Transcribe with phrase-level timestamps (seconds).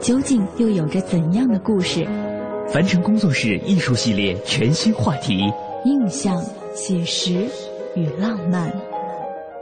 [0.00, 2.06] 究竟又有着怎样的故事？
[2.68, 5.52] 凡尘工作室艺术系列全新话题：
[5.84, 6.42] 印象、
[6.74, 7.46] 写实
[7.94, 8.72] 与浪漫，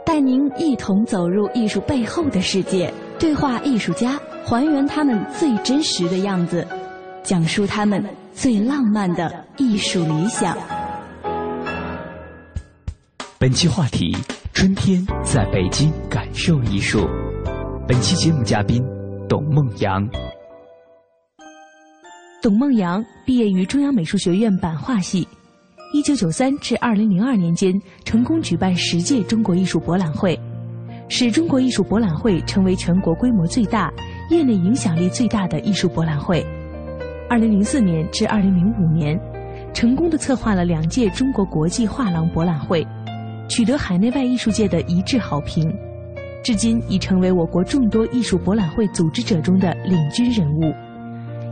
[0.05, 6.65] 带您一同走入艺术背后的世界，对话艺术家，还原他们最真实的样子，
[7.23, 10.57] 讲述他们最浪漫的艺术理想。
[13.39, 14.15] 本期话题：
[14.53, 17.07] 春天在北京感受艺术。
[17.87, 18.83] 本期节目嘉宾。
[19.27, 20.07] 董梦阳，
[22.41, 25.27] 董梦阳毕业于中央美术学院版画系，
[25.93, 27.73] 一九九三至二零零二年间
[28.03, 30.39] 成功举办十届中国艺术博览会，
[31.09, 33.91] 使中国艺术博览会成为全国规模最大、
[34.29, 36.45] 业内影响力最大的艺术博览会。
[37.27, 39.19] 二零零四年至二零零五年，
[39.73, 42.85] 成功的策划了两届中国国际画廊博览会，
[43.49, 45.75] 取得海内外艺术界的一致好评。
[46.45, 50.71] 至今已成为我国众多艺术博览会组织者中的领军人物。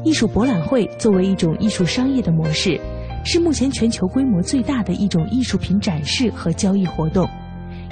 [0.05, 2.79] 艺术博览会作为一种艺术商业的模式，
[3.25, 7.27] 是目前全球规模最大的一种艺术品展示和交易活动，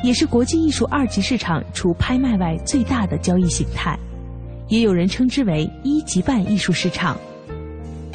[0.03, 3.97] 也是国际艺术二级市场除拍卖外最大的交易形态。
[4.67, 7.17] 也有人称之为一级半艺术市场。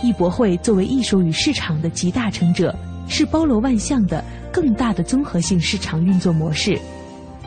[0.01, 2.73] 艺博会作为艺术与市场的集大成者，
[3.09, 6.79] 是包罗万象的更大的综合性市场运作模式。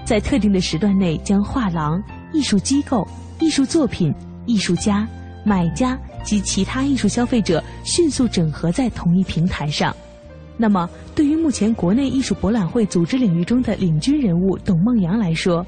[0.09, 2.01] 在特定的时段内，将画廊、
[2.33, 3.07] 艺术机构、
[3.39, 4.11] 艺术作品、
[4.47, 5.07] 艺术家、
[5.45, 9.95] 买家及其他艺术消费者迅速整合在同一平台上。
[10.57, 15.63] 那么，对于目前国内艺术博览会组织领域中的领军人物董梦阳来说，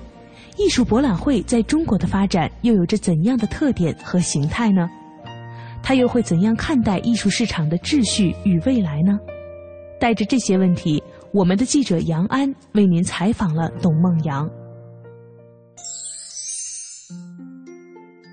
[0.57, 4.89] 艺术博览会在中国的发展又有着怎样的特点和形态呢？
[5.83, 9.19] 他又会怎样看待艺术市场的秩序与未来呢？
[9.99, 11.03] 带着这些问题。
[11.33, 14.49] 我们的记者杨安为您采访了董梦阳。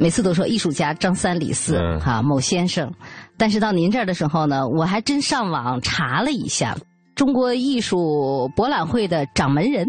[0.01, 2.93] 每次都说艺术家张三李四哈某先生，
[3.37, 6.77] 但是到您这儿的时候呢，我还真上网查了一下，
[7.15, 9.87] 中国艺术博览会的掌门人，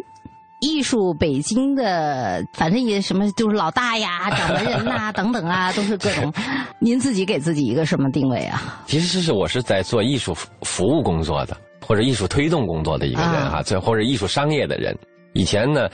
[0.62, 6.32] 艺术北京的，反正也什么就是老大呀、 掌门人呐等等啊，都是各种。
[6.80, 8.84] 您自己给自己一个什么定位啊？
[8.86, 11.58] 其实是我是在做艺术服务工作的。
[11.90, 14.96] 或者艺术推动工作的一个人哈，这或者艺术商业的人，
[15.34, 15.90] 以前呢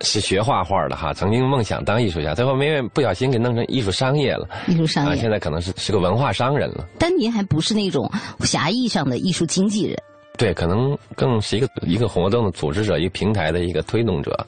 [0.00, 4.48] 是学画画的哈，曾经梦想当艺术家，最后没不小心给弄成艺术商业了。
[4.66, 6.84] 艺术商业，现在可能是是个文化商人了。
[6.98, 8.10] 但您还不是那种
[8.40, 9.96] 狭义上的艺术经纪人。
[10.36, 14.44] 对，可能更是一个一个活动的组织者，一个平台的一个推动者。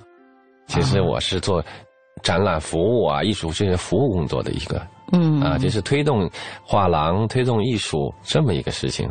[0.67, 1.65] 其实我是做
[2.21, 6.29] 展览服务啊，艺术这些服务工作的一个，嗯啊，就是推动
[6.65, 9.09] 画廊、推动艺术这么一个事情。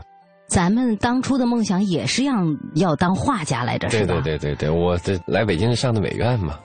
[0.49, 2.33] 咱们当初的梦想也是要
[2.73, 4.13] 要当画家来着，是吧？
[4.15, 6.59] 对对对对对，我这来北京上的美院嘛，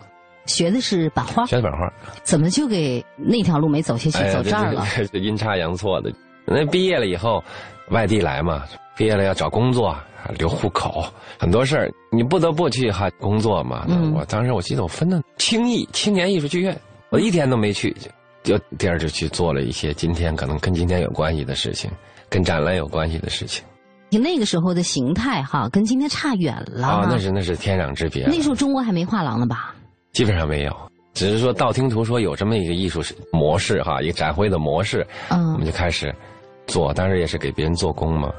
[0.47, 4.87] 学的是版画，学的版画，怎么就给那条路没走下去，走这儿了？
[5.13, 6.11] 阴差阳错的。
[6.47, 7.45] 那毕业了以后，
[7.91, 8.65] 外地来嘛，
[8.97, 9.95] 毕业了要找工作，
[10.39, 11.05] 留户口，
[11.39, 13.87] 很多事儿你不得不去哈工作嘛。
[14.15, 16.75] 我当时我记得我分到青艺青年艺术剧院，
[17.11, 17.95] 我一天都没去，
[18.43, 21.91] 就第二就去做了一些今天可能跟今天有关系的事情，
[22.31, 23.63] 跟展览有关系的事情。
[24.19, 26.87] 那个时候的形态哈，跟今天差远了。
[26.87, 28.27] 啊，那是那是天壤之别。
[28.27, 29.75] 那时候中国还没画廊呢吧？
[30.13, 30.77] 基本上没有，
[31.13, 33.03] 只是说道听途说有这么一个艺术
[33.33, 36.15] 模式哈，一个展会的模式，嗯，我们就开始
[36.67, 38.33] 做，当然也是给别人做工嘛，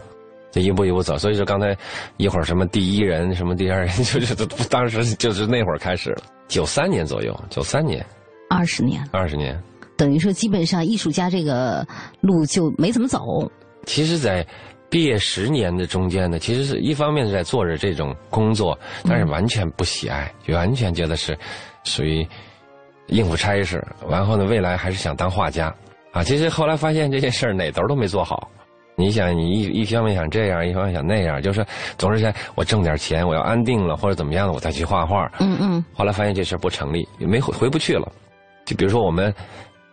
[0.52, 1.18] 就一步一步走。
[1.18, 1.76] 所以说刚才
[2.18, 4.36] 一会儿什么第一人，什么第二人， 就是
[4.70, 6.16] 当时就是那会儿开始，
[6.48, 8.06] 九三年左右，九三年，
[8.50, 9.62] 二十年，二十年，
[9.98, 11.86] 等于说基本上艺术家这个
[12.22, 13.20] 路就没怎么走。
[13.86, 14.46] 其实，在
[14.96, 21.38] 毕业十年的中间呢，其实是一方面是在做着这种工作，但是完全不喜爱，完全觉得是
[21.84, 22.26] 属于
[23.08, 23.86] 应付差事。
[24.10, 25.68] 然后呢，未来还是想当画家，
[26.14, 28.50] 啊，其实后来发现这件事儿哪头都没做好。
[28.96, 31.66] 你想，你一一方面想这样，一方面想那样，就是
[31.98, 35.30] 总是想我挣点钱，我要安定了或者怎么样，我再去画画。
[35.42, 35.84] 嗯嗯。
[35.94, 38.10] 后来发现这事儿不成立，也没回回不去了。
[38.64, 39.34] 就比如说我们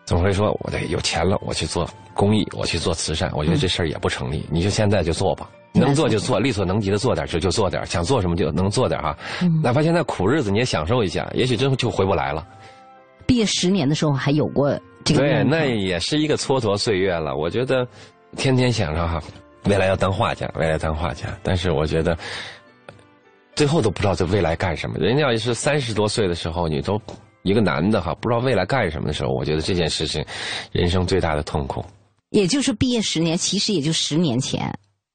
[0.05, 3.31] 总会说，我得有钱了，我去做公益，我去做慈善。
[3.35, 4.47] 我觉得这事儿也不成立。
[4.51, 9.17] 你就现在就做吧，能做就做，力所能及的做点就就做点，想做什么就能做点哈。
[9.63, 12.47] 哪怕现在苦日子你也享受一下，也许之后就回不来了。
[13.27, 14.71] 毕业十年的时候还有过
[15.05, 15.21] 这个。
[15.21, 17.37] 对，那也是一个蹉跎岁月了。
[17.37, 17.87] 我觉得。
[18.35, 19.23] 天天想着哈，
[19.65, 21.29] 未来要当画家，未来当画家。
[21.43, 22.17] 但是我觉得，
[23.55, 24.97] 最后都不知道这未来干什么。
[24.99, 26.99] 人家要是三十多岁的时候，你都
[27.43, 30.25] 一个男的哈，不知道未来干什么的时候，我觉得这件事情，
[30.73, 31.85] 人生最大的痛苦。
[32.31, 34.73] 也就是毕业十年，其实也就十年前。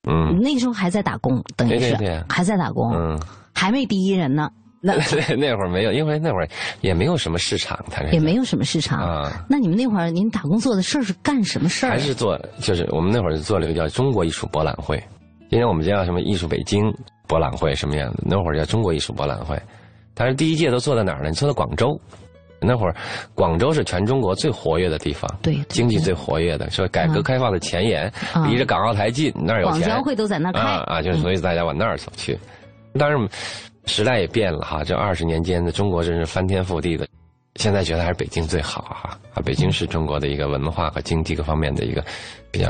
[0.07, 0.39] 嗯。
[0.39, 1.95] 那个时候还在打工，等于是
[2.29, 3.19] 还在打工，嗯，
[3.53, 4.49] 还没第一人呢。
[4.79, 4.93] 那
[5.35, 6.47] 那会儿没有，因为那会儿
[6.81, 9.45] 也没有什么市场，他也没有什么市场啊。
[9.49, 11.89] 那你们那会儿您打工做的事儿是干什么事儿？
[11.89, 15.03] 还是做，就是我们那会儿做了一个叫中国艺术博览会。
[15.49, 16.93] 今天我们叫什么艺术北京
[17.27, 18.19] 博览会什么样的？
[18.23, 19.59] 那会儿叫中国艺术博览会。
[20.17, 21.29] 但是第一届都做在哪儿呢？
[21.29, 21.99] 你做在广州。
[22.59, 22.95] 那会儿
[23.35, 28.11] 广州是全中国最活跃的地方，对，经济最活跃的，说改革开放的前沿，
[28.49, 29.81] 离着港澳台近，那儿有钱。
[29.81, 32.37] 广交会都在那儿开啊，就是所以大家往那儿走去。
[32.97, 33.29] 当然。
[33.89, 37.07] 时代也变了哈，这二十年间的中国真是翻天覆地的。
[37.55, 42.03] 现在觉得还是北京最好哈，啊，北京是中国的一个文化和经济各方面的一个
[42.51, 42.69] 比较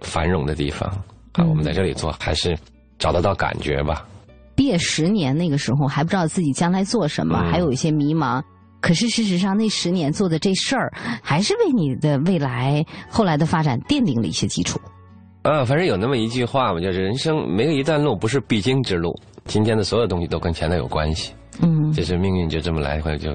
[0.00, 0.88] 繁荣的地方
[1.34, 1.44] 啊。
[1.44, 2.58] 我们在这里做，还是
[2.98, 4.04] 找得到感觉吧。
[4.56, 8.42] 毕业十年那个时候还不知道自己将来做什么，还有一些迷茫。
[8.80, 10.92] 可是事实上，那十年做的这事儿，
[11.22, 14.80] 还是为你的未来后来的发展奠定了一些基础。
[15.42, 19.14] 啊，反正有那么一句话嘛，就是人生没有一段路不是必经之路。
[19.44, 23.30] 今天的所有东西都跟前头有关系，嗯，就是命运就这么来回就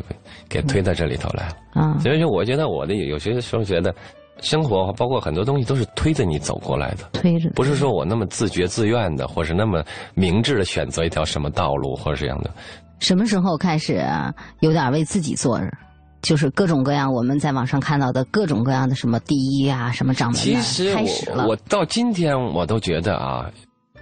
[0.49, 1.97] 给推到这里头来了啊。
[1.99, 3.93] 所以说，我觉得我的有些时候觉得，
[4.39, 9.83] 生活包括很多东西都是推着你走过来的，推着，不是说我那么自觉自愿的，或是那么
[10.15, 12.49] 明智的选择一条什么道路，或者这样的。
[12.99, 14.03] 什么时候开始
[14.61, 15.59] 有点为自己做？
[16.21, 20.95] 就是各种各样我们在网上看到的各种各样的什么第一啊，什么掌门其实
[21.35, 23.49] 我我到今天我都觉得啊。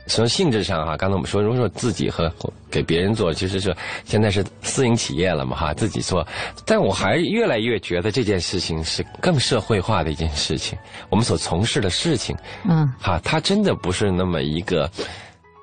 [0.09, 2.29] 从性质上哈，刚才我们说，如果说自己和
[2.69, 3.73] 给别人做，其实是
[4.03, 6.27] 现在是私营企业了嘛哈，自己做，
[6.65, 10.77] 但我还越来越觉得这件事情是更社会化的一件事情。
[11.09, 12.35] 我们所从事的事情，
[12.67, 14.89] 嗯，哈，它真的不是那么一个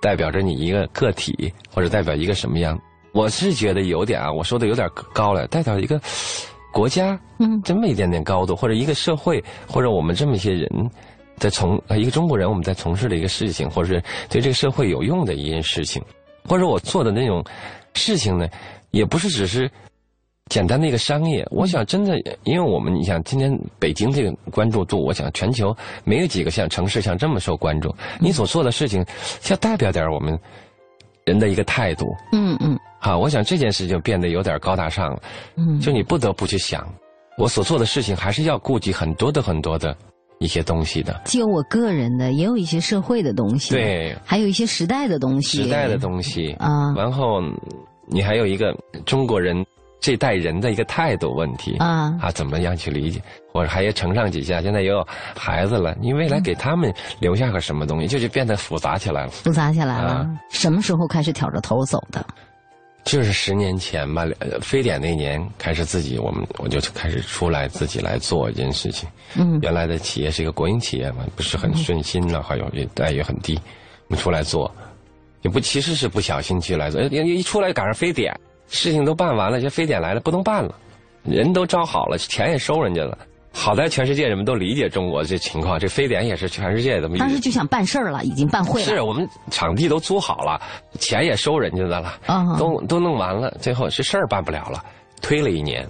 [0.00, 2.81] 代表着你一个个体，或者代表一个什么样。
[3.12, 6.00] 我是觉得有点啊，我说的有点高了，代表一个
[6.72, 10.70] 国家，嗯，这么一点点高度，或者一个社会，或者我们这么一些人。
[11.38, 16.03] 在从一个中国人，我们在从事的一个事情，或者是对这个社会有用的一件事情，
[16.44, 17.44] 或者我做的那种
[17.94, 18.49] 事情呢，
[18.91, 19.71] 也不是只是
[20.49, 21.47] 简单的一个商业。
[21.50, 27.94] 我想，真的，因为我们你想，今天北京这个关注度，我想全球没有几个像城市像这么受关注。
[28.19, 29.05] 你所做的事情，
[29.50, 30.38] 要代表点我们
[31.25, 32.06] 人的一个态度。
[32.33, 32.79] 嗯嗯。
[32.99, 35.23] 好，我想这件事情变得有点高大上了。
[35.56, 35.79] 嗯。
[35.81, 36.87] 就你不得不去想，
[37.37, 39.97] 我所做的事情还是要顾及很多的很多的。
[40.38, 46.93] 一些东西的，既有我个人的，也有一些社会的东西，对，还有一些时代的东西，时代的东西啊。
[46.94, 47.41] 然后
[48.06, 49.65] 你还有一个中国人
[49.99, 53.21] 这代人的一个态度问题啊啊，怎么样去理解？
[53.53, 55.03] 或者还要承上启下，现在也有
[55.35, 59.31] 孩子了，你未来给他们留下个什么东西，就就变得复杂起来了。
[59.31, 62.25] 复杂起来了，什么时候开始挑着头走的？
[63.06, 64.26] 就是十年前吧，
[64.60, 69.08] 非典那年开始自己，我们我就开始出来自己来做一件事情。
[69.36, 73.56] 嗯，原来的企业是一个国营企业嘛，不是很顺心了，还有待遇很低，
[74.08, 74.75] 我们出来做，
[75.42, 78.36] 也不其实是不小心去来做，一出来赶上非典，
[78.66, 80.75] 事情都办完了，这非典来了不能办了，
[81.22, 83.16] 人都招好了，钱也收人家了。
[83.58, 87.08] 好在全世界人们都理解中国这情况，这非典也是全世界的。
[87.16, 88.86] 当时就想办事儿了，已经办会了。
[88.86, 90.60] 是我们场地都租好了，
[91.00, 94.84] 钱也收人家的了，都都弄完了，最后这事儿办不了了，
[95.22, 95.88] 推了一年。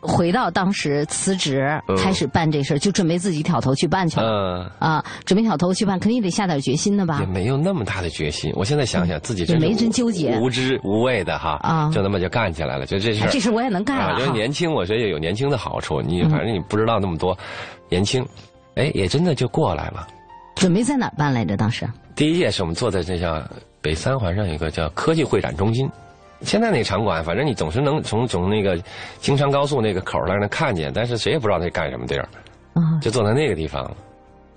[0.00, 4.26] 回到当时辞职，开始办这事儿，就准备自己挑头去办去了。
[4.26, 7.18] 嗯啊，准备挑头去办，肯定得下点决心的吧？
[7.20, 8.50] 也没有那么大的决心。
[8.56, 12.86] 我现在想想，自己也没真纠结，无知无畏的哈啊，就那么就干起来了。
[12.86, 14.18] 就这事儿，这事我也能干啊。
[14.18, 16.00] 就年轻，我觉得有年轻的好处。
[16.00, 17.36] 你反正你不知道那么多，
[17.88, 18.26] 年轻，
[18.76, 20.06] 哎，也真的就过来了。
[20.54, 21.56] 准备在哪儿办来着？
[21.56, 23.42] 当时第一届是我们坐在这叫
[23.80, 25.88] 北三环上有一个叫科技会展中心。
[26.42, 28.80] 现在那个场馆，反正你总是能从从那个
[29.18, 32.28] 京昌高速那个口那儿能看见，但是谁也不知道那干什么地儿，
[33.00, 33.90] 就坐在那个地方。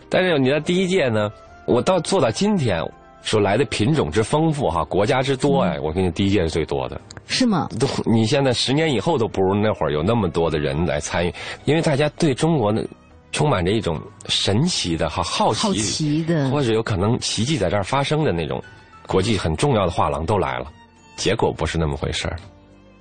[0.10, 1.32] 但是你在第一届呢，
[1.66, 2.84] 我到做到今天，
[3.22, 7.00] 说来的品种之丰富哈，国家之多哎，我跟你第一届是最多的。
[7.26, 7.68] 是吗？
[7.80, 11.34] 都你现在十年以后都不如那会儿有那么多的人来参与，
[11.66, 12.86] 因为大家对中国的
[13.32, 18.62] 充满着一种神奇的哈好奇，好奇的，或者有可能奇迹在这儿发生的那种，
[19.08, 20.68] 国际很重要的画廊都来了，
[21.16, 22.38] 结果不是那么回事儿。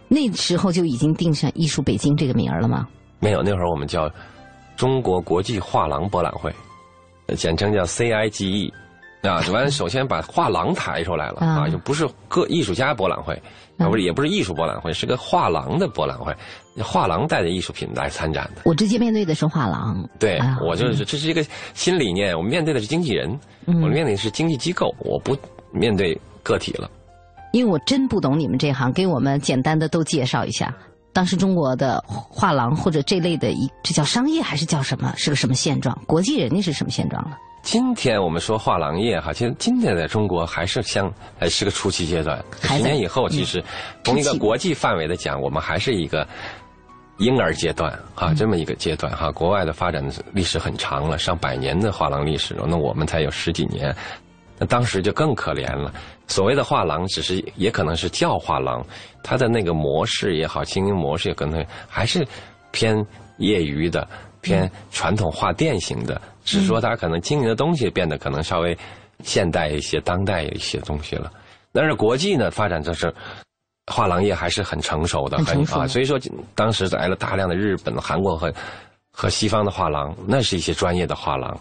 [0.09, 2.87] 那时候就已经定上“艺术北京”这个名儿了吗？
[3.19, 4.11] 没有，那会儿我们叫
[4.77, 6.53] 中国国际画廊博览会，
[7.37, 8.73] 简称叫 CIGE。
[9.23, 13.41] 啊，完首先把画廊抬出来了啊，就不是个艺术家博览会，
[13.79, 16.35] 啊不是也不是艺术博览会，是个画廊的博览会，
[16.83, 18.63] 画廊带着艺术品来参展的。
[18.65, 25.37] 我直接面对的是画廊，对我就是这是一个新理念，我们面对的是经纪人，我们面对的是经纪机构，我不
[25.71, 26.91] 面对个体了。
[27.53, 30.75] 因为我真不懂你们这行，给我们简单的都介绍一下。
[31.13, 35.13] 当时中国的画廊或者这类的一，这叫商业还是叫什么？
[35.17, 35.97] 是个什么现状？
[36.07, 37.37] 国际人家是什么现状了？
[37.63, 42.43] 今天我们说画廊业哈，其实今天在中国还是像还是个初期阶段。
[42.63, 43.63] 十年以后，其实
[44.03, 46.27] 从一个国际范围的讲，我们还是一个
[47.19, 49.31] 婴儿阶段啊，这么一个阶段哈。
[49.31, 53.95] 国外的发展历史很长了，上百年的画廊历史了，那我们才有十几年。
[54.63, 55.93] 那当时就更可怜了。
[56.29, 58.87] 所谓的画廊，只是也可能是叫画廊，
[59.21, 62.25] 它的那个模式也好，经营模式也可能还是
[62.71, 62.97] 偏
[63.39, 64.07] 业余的。
[64.41, 68.77] 偏传统画店型的，只是说它可能经营的东西变得可能稍微
[69.23, 71.33] 现代一些、当代一些东西了。
[71.73, 73.15] 但是国际呢发展就是
[73.87, 76.19] 画廊业还是很成熟的，很啊，所以说
[76.57, 78.53] 当时来了大量的日本、韩国和
[79.13, 81.57] 和西方的画廊，那是一些专业的画廊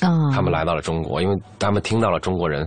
[0.00, 2.66] 啊，他们来到了中国，因为他们听到了中国人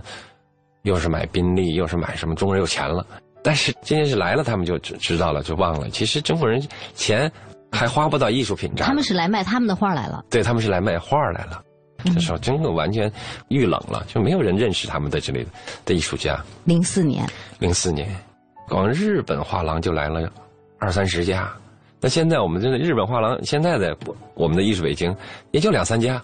[0.82, 3.06] 又是买宾利，又是买什么，中国人有钱了。
[3.42, 6.60] 但是这件事来了，他们就知知道了，就忘了，其实中国人
[6.94, 7.30] 钱。
[7.72, 10.24] 还花不到艺术品这儿，他们是来卖他们的画来了。
[10.30, 11.62] 对，他们是来卖画来了。
[12.04, 13.12] 这时候真的完全
[13.48, 15.44] 遇冷了，就没有人认识他们的这类
[15.84, 16.42] 的艺术家。
[16.64, 17.28] 零四年，
[17.58, 18.08] 零四年，
[18.68, 20.30] 光日本画廊就来了
[20.78, 21.52] 二三十家。
[22.00, 23.94] 那现在我们这个日本画廊，现在的
[24.34, 25.14] 我们的艺术北京
[25.50, 26.22] 也就两三家。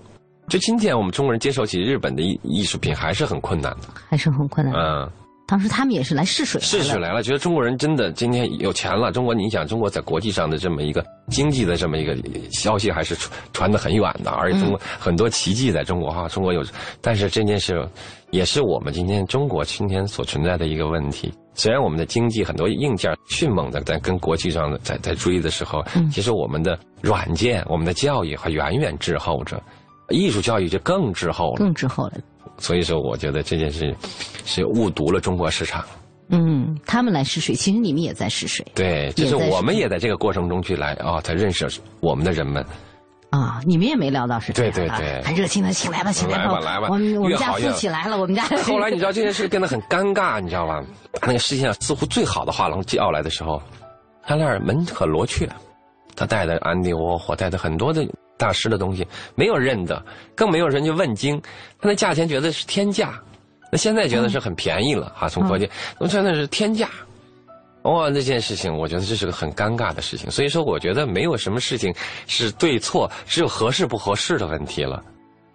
[0.49, 4.75] 就今天我们中国人接受起日本的艺艺术品还是很困难的，还是很困难。
[4.75, 5.11] 嗯。
[5.45, 9.13] 当时他们也是来试水，试水来了，觉得中国人真的今天有钱了。
[9.13, 12.17] 中国，你想，中国在国际上的这么一个经济的这么一个
[12.53, 14.31] 消息，还是传传的很远的。
[14.31, 16.65] 而且中国很多奇迹在中国哈，中国有，
[17.03, 17.87] 但是这件事
[18.31, 21.31] 也是我们今天中国今天所存在的一个问题。
[21.55, 29.63] 虽然我们的经济很多硬件迅猛的在跟国际上的在在追的时候，其实我们的软件、我们的教育还远远滞后着，
[30.09, 32.13] 艺术教育就更滞后了，更滞后了。
[32.59, 33.95] 所以说，我觉得这件事
[34.45, 35.85] 是误读了中国市场。
[36.29, 38.65] 嗯，他们来试水，其实你们也在试水。
[38.75, 41.69] 对，就是我们也在这个过程中去来啊，才认识
[42.01, 42.65] 我们的人们。
[43.31, 44.73] 啊，你们也没料到是这样。
[44.73, 48.45] 对对对，很热情的，请来吧，请来吧，来吧，我们我们家富起来了，我们家。
[48.65, 50.83] 后来你知道这件事变得很尴尬，你知道吧？
[51.23, 53.61] 那个世界上似乎最好的画廊叫来的时候，
[54.23, 55.49] 他那儿门可罗雀，
[56.15, 58.07] 他带的安迪沃霍，带的很多的。
[58.43, 59.07] 大师的东西
[59.37, 61.41] 没有认的，更没有人去问津，
[61.81, 63.23] 他那价钱觉得是天价，
[63.71, 65.29] 那现在觉得是很便宜了哈。
[65.29, 65.71] 从国际，
[66.01, 66.91] 那真的是天价，
[67.83, 68.09] 哇！
[68.09, 70.29] 那件事情，我觉得这是个很尴尬的事情。
[70.29, 71.95] 所以说，我觉得没有什么事情
[72.27, 75.01] 是对错，只有合适不合适的问题了。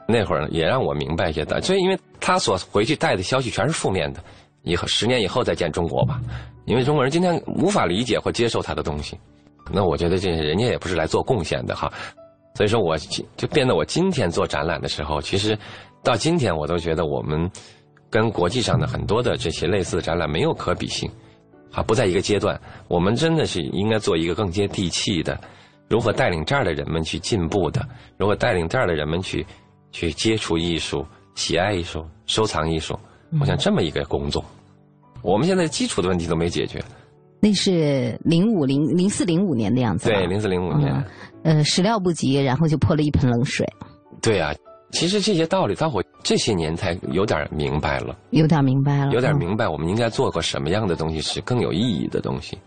[0.08, 4.24] 那会儿也让我明白一些的，所以因为他所回去带的消息全是负面的，
[4.64, 6.22] 以后十年以后再见中国吧，
[6.66, 9.20] 因为中国人今天无法理解或接受他的东西，
[9.70, 11.92] 那我觉得这人家也不是来做贡献的哈。
[12.58, 12.98] 所以说，我
[13.38, 15.56] 就变得我今天做展览的时候，其实
[16.02, 17.48] 到今天我都觉得我们
[18.10, 21.08] 跟国际上的很多的这些类似的展览没有可比性，
[21.72, 22.60] 啊，不在一个阶段。
[22.88, 25.40] 我们真的是应该做一个更接地气的，
[25.88, 27.88] 如何带领这儿的人们去进步的，
[28.18, 29.46] 如何带领这儿的人们去
[29.92, 32.98] 去接触艺术、喜爱艺术、收藏艺术。
[33.40, 34.44] 我想这么一个工作，
[35.22, 36.84] 我们现在基础的问题都没解决。
[37.40, 40.10] 那是零五零零四零五年的样子。
[40.10, 41.06] 对，零四零五年。
[41.48, 43.66] 呃，始料不及，然后就泼了一盆冷水。
[44.22, 44.54] 对啊，
[44.92, 48.14] 其实这些道理到我这些年才有点明白了。
[48.32, 49.14] 有点明白了。
[49.14, 52.58] 有点明白，我们应该做个什么样的东西是更有意义的东西。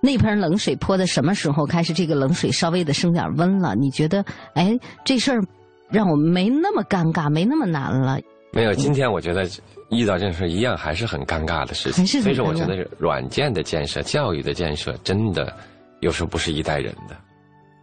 [0.00, 1.92] 那盆冷水泼的什么时候开始？
[1.92, 4.24] 这个冷水稍微的升点温了，你觉得，
[4.54, 5.40] 哎，这事儿
[5.88, 8.18] 让我们没那么尴尬，没那么难了。
[8.52, 9.48] 没有，今天我觉得
[9.90, 12.04] 遇到这事一样还是很尴尬的事情。
[12.04, 15.54] 所以说，我觉得软件的建设、教育的建设，真的
[16.00, 17.16] 有时候不是一代人的。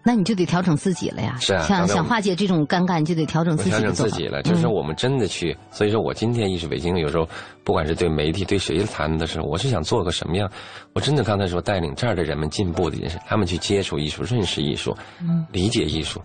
[0.04, 1.38] 那你就得调整自己了呀。
[1.40, 3.70] 是啊，想想化解这种尴尬，你就得调整自己。
[3.70, 5.56] 调整自己了，就是我们真的去。
[5.70, 7.28] 所以说我今天艺术北京有时候，
[7.64, 10.50] 不管是对媒体对谁谈的时候，我是想做个什么样？
[10.94, 14.96] 我真的刚才说带领这儿的人们进步的件事，他们去接触艺术、认识艺术、
[15.52, 16.22] 理解艺术，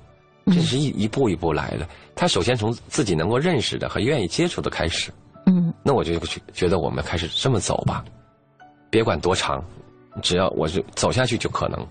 [0.46, 1.86] 这是一一步一步来的。
[2.14, 5.12] 他首先从自己能够认识的和愿意接触的开始。
[5.46, 5.72] 嗯。
[5.82, 8.02] 那我就去觉得我们开始这么走吧，
[8.90, 9.62] 别管多长，
[10.22, 11.86] 只要我就走下去就可能。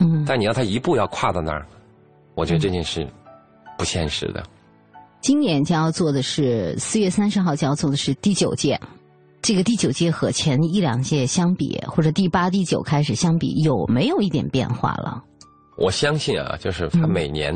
[0.00, 1.64] 嗯，但你要他一步要跨到那儿，
[2.34, 3.06] 我觉得这件事
[3.78, 4.42] 不现实的。
[5.20, 8.80] 今年将要做的是四月三十号将要做的是第九届，
[9.42, 15.22] 这个第九届和前一两届相比，或者第八、第九开始相比，有没有一点变化了？
[15.76, 17.54] 我相信啊，就是他每年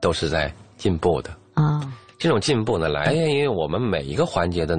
[0.00, 1.80] 都是在进步的啊。
[2.18, 4.78] 这种进步呢，来源于我们每一个环节的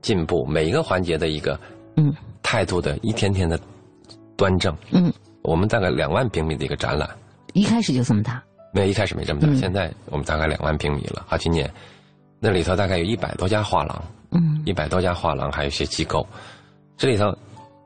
[0.00, 1.58] 进步，每一个环节的一个
[1.96, 3.58] 嗯态度的一天天的
[4.36, 4.76] 端正。
[4.90, 7.08] 嗯，我们大概两万平米的一个展览，
[7.52, 8.42] 一开始就这么大。
[8.72, 11.24] 没有一开始没这么大，现在我们大概两万平米了。
[11.28, 11.70] 好，今年
[12.40, 16.26] 那里头大概有一百多家画廊，嗯，一百多家画廊，还有一些机构。
[16.96, 17.36] 这里头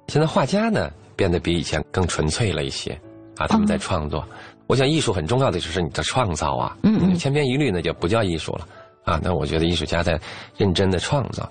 [0.06, 2.92] 现在画家呢变得比以前更纯粹了一些
[3.36, 4.24] 啊，他们在创作。
[4.68, 8.68] 我想艺术很重要的就是你的创造啊，嗯，千篇一律那就不叫艺术了
[9.04, 9.18] 啊。
[9.22, 10.20] 那我觉得艺术家在
[10.56, 11.50] 认真的创造，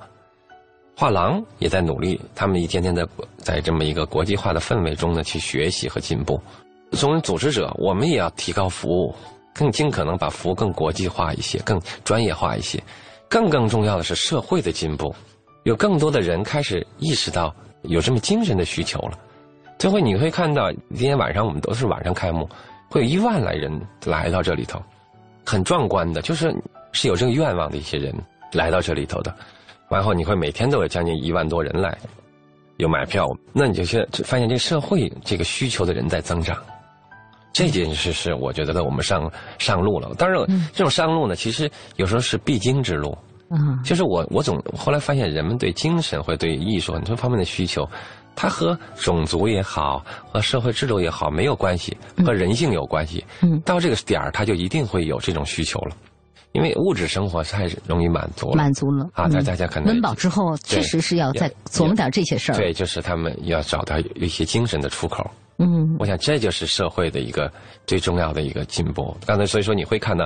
[0.98, 6.40] 画廊也在努力，他们一天天的在这么一个国际化的氛围中呢去学习和进步。
[6.92, 9.14] 作为组织者，我们也要提高服务，
[9.54, 12.82] 更尽可能把服务更国际化一些，更专业化一些。
[13.28, 15.14] 更更重要的是社会的进步，
[15.64, 19.20] 有更多的人开始意识到有这么精神的需求了。
[19.78, 22.48] 最后你会看到，今天晚上我们都是晚上开幕，
[22.88, 24.82] 会有一万来人来到这里头，
[25.46, 26.56] 很壮观的，就是
[26.94, 28.16] 是有这个愿望的一些人
[28.54, 29.36] 来到这里头的。
[29.90, 31.98] 完后你会每天都有将近一万多人来，
[32.78, 36.58] 有买票，那你就去发现这社会这个需求的人在增长。
[37.54, 40.14] 这件事是我觉得我们上上路了。
[40.18, 43.18] 当然，这种上路呢，其实有时候是必经之路。
[43.50, 47.88] 嗯，就是我我总后来发现，人们对精神或对艺术很多方面的需求，
[48.36, 53.24] 它和种族也好，和社会制度也好没有关系，和人性有关系。
[53.42, 55.96] 嗯，到这个点儿，他就一定会有这种需求了，
[56.56, 58.56] 因为物质生活太容易满足了。
[58.56, 59.28] 满足了啊！
[59.28, 62.56] 大大家可能温饱之后，确实是要再琢磨点这些事儿。
[62.56, 65.30] 对，就是他们要找到一些精神的出口。
[65.60, 67.52] 嗯，我想这就是社会的一个
[67.86, 69.16] 最重要的一个进步。
[69.26, 70.26] 刚才所以说你会看到，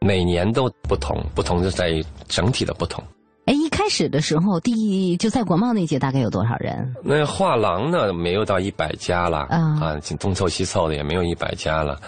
[0.00, 3.04] 每年都不同，不同就在于整体的不同。
[3.44, 6.94] 哎，一开始的时候，第一就在国贸那届大概有多少人？
[7.02, 11.98] 那画廊呢，没有到一百家了啊，啊，东凑西凑的也没有一百家了。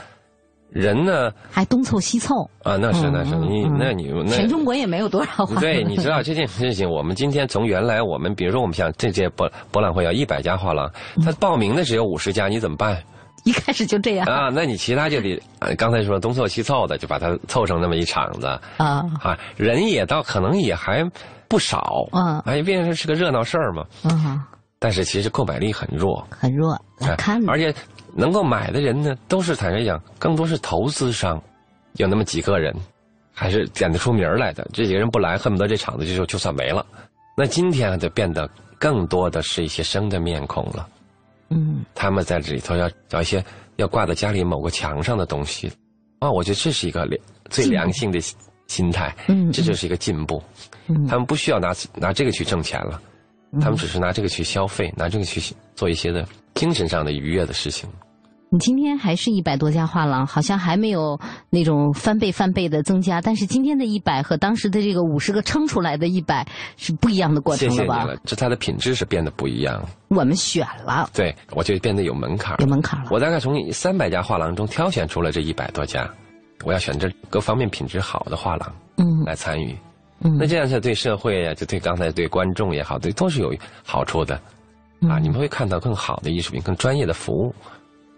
[0.70, 1.32] 人呢？
[1.50, 2.76] 还东凑西凑啊！
[2.76, 5.44] 那是那是你那你那全中国也没有多少。
[5.58, 10.90] 对，你知道这件事情，我们今天从原来我们比如说我们像这届博博览会要一百家画廊，
[11.24, 13.02] 他报名的只有五十家，你怎么办？
[13.44, 14.48] 一开始就这样啊？
[14.52, 15.40] 那你其他就得
[15.76, 19.36] 刚才说东凑西凑的，就把它凑成那么一场子啊啊！
[19.56, 21.04] 人也倒可能也还
[21.48, 23.84] 不少啊，哎，毕竟是个热闹事儿嘛。
[24.04, 24.40] 嗯，
[24.78, 27.74] 但是其实购买力很弱，很弱，来看，而且。
[28.14, 31.42] 能够买的人呢，都是坦率讲，更多是投资商，
[31.94, 32.74] 有那么几个人，
[33.32, 34.68] 还是点得出名来的。
[34.72, 36.84] 这几个人不来，恨不得这场子就就算没了。
[37.36, 40.88] 那今天就变得更多的是一些生的面孔了。
[41.48, 43.44] 嗯，他们在这里头要找一些
[43.76, 45.70] 要挂在家里某个墙上的东西。
[46.18, 48.20] 啊，我觉得这是一个良最良性的
[48.66, 49.14] 心态。
[49.28, 50.42] 嗯，这就是一个进步。
[50.88, 53.00] 嗯，他们不需要拿拿这个去挣钱了，
[53.60, 56.26] 他们只是拿这个去消费，拿这个去做一些的。
[56.54, 57.88] 精神上的愉悦的事情。
[58.52, 61.16] 你今天还是一百多家画廊，好像还没有
[61.50, 63.20] 那种翻倍翻倍的增加。
[63.20, 66.44] 但是今天的一百和当时的这个五十个撑出来的一百
[66.76, 67.94] 是不一样的过程了吧？
[67.94, 69.80] 谢谢你了，这它的品质是变得不一样。
[70.08, 73.06] 我们选了，对，我就变得有门槛，有门槛了。
[73.12, 76.10] 我大概从三百家画廊中挑选出了这一百多家，
[76.64, 79.76] 我要选择各方面品质好的画廊，嗯，来参与。
[80.24, 84.40] 嗯，那这样是对社会呀，就对刚才对观众也好，对都是有好处的。
[85.08, 87.54] 啊，你们会看到更好的艺术品、更专业的服务。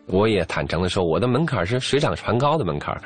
[0.06, 3.00] 我也坦诚的说，我的门槛是水涨船高的门槛，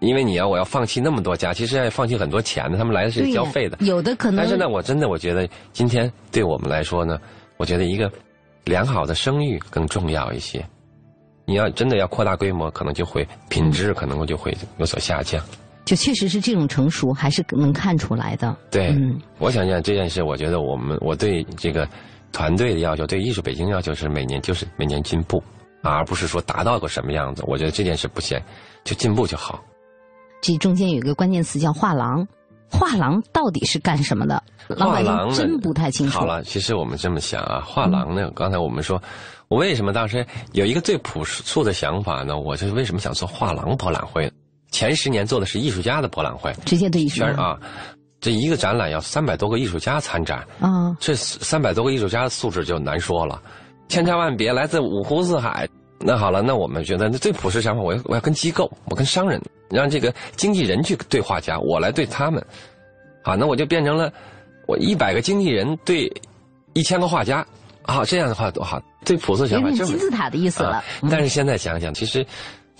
[0.00, 3.78] 因为你要我要放弃那么多家，其实要放弃很多钱的，他们来的是交费的。
[3.80, 4.36] 有的可能。
[4.36, 7.18] 但是呢，我真的我觉得今天对我们来说呢，
[7.56, 8.12] 我觉得一个
[8.64, 10.62] 良好的声誉更重要一些。
[11.46, 15.42] 你要真的要扩大规模，可能就会品质可能就会有所下降。
[15.86, 18.54] 就确实是这种成熟，还是能看出来的。
[18.70, 18.94] 对，
[19.38, 21.88] 我想想这件事，我觉得我们我对这个。
[22.32, 25.42] 团队的要求，对艺术北京要求是每年就是每年进步，
[25.82, 27.42] 而不是说达到个什么样子。
[27.46, 28.40] 我觉得这件事不行，
[28.84, 29.62] 就进步就好。
[30.40, 32.26] 这中间有一个关键词叫画廊，
[32.70, 34.42] 画廊到底是干什么的？
[34.76, 36.18] 画廊真不太清楚。
[36.18, 39.02] 好了，其实我们这么想啊，画廊呢，刚才我们说，
[39.48, 42.38] 我为什么当时有一个最朴素的想法呢？
[42.38, 44.30] 我就是为什么想做画廊博览会？
[44.70, 47.58] 前十年做的是艺术家的博览会，直接对艺术啊。
[48.20, 53.40] 这一个展览要三百多个艺术家参展，啊，这三百多个艺术家的素质就难说了，
[53.88, 55.68] 千差万别，来自五湖四海。
[56.00, 62.44] 那好了，那我们觉得那最朴实想法，我要我要跟机构，我跟商人，让这个经纪人去对画家，我来对他们。
[63.22, 64.12] 好，那我就变成了
[64.66, 66.08] 我一百个经纪人对
[66.72, 67.44] 一千个画家。
[67.82, 70.84] 好，这样的话多好，最朴素想法就，金字塔的意思了。
[71.10, 72.24] 但是现在想想，其实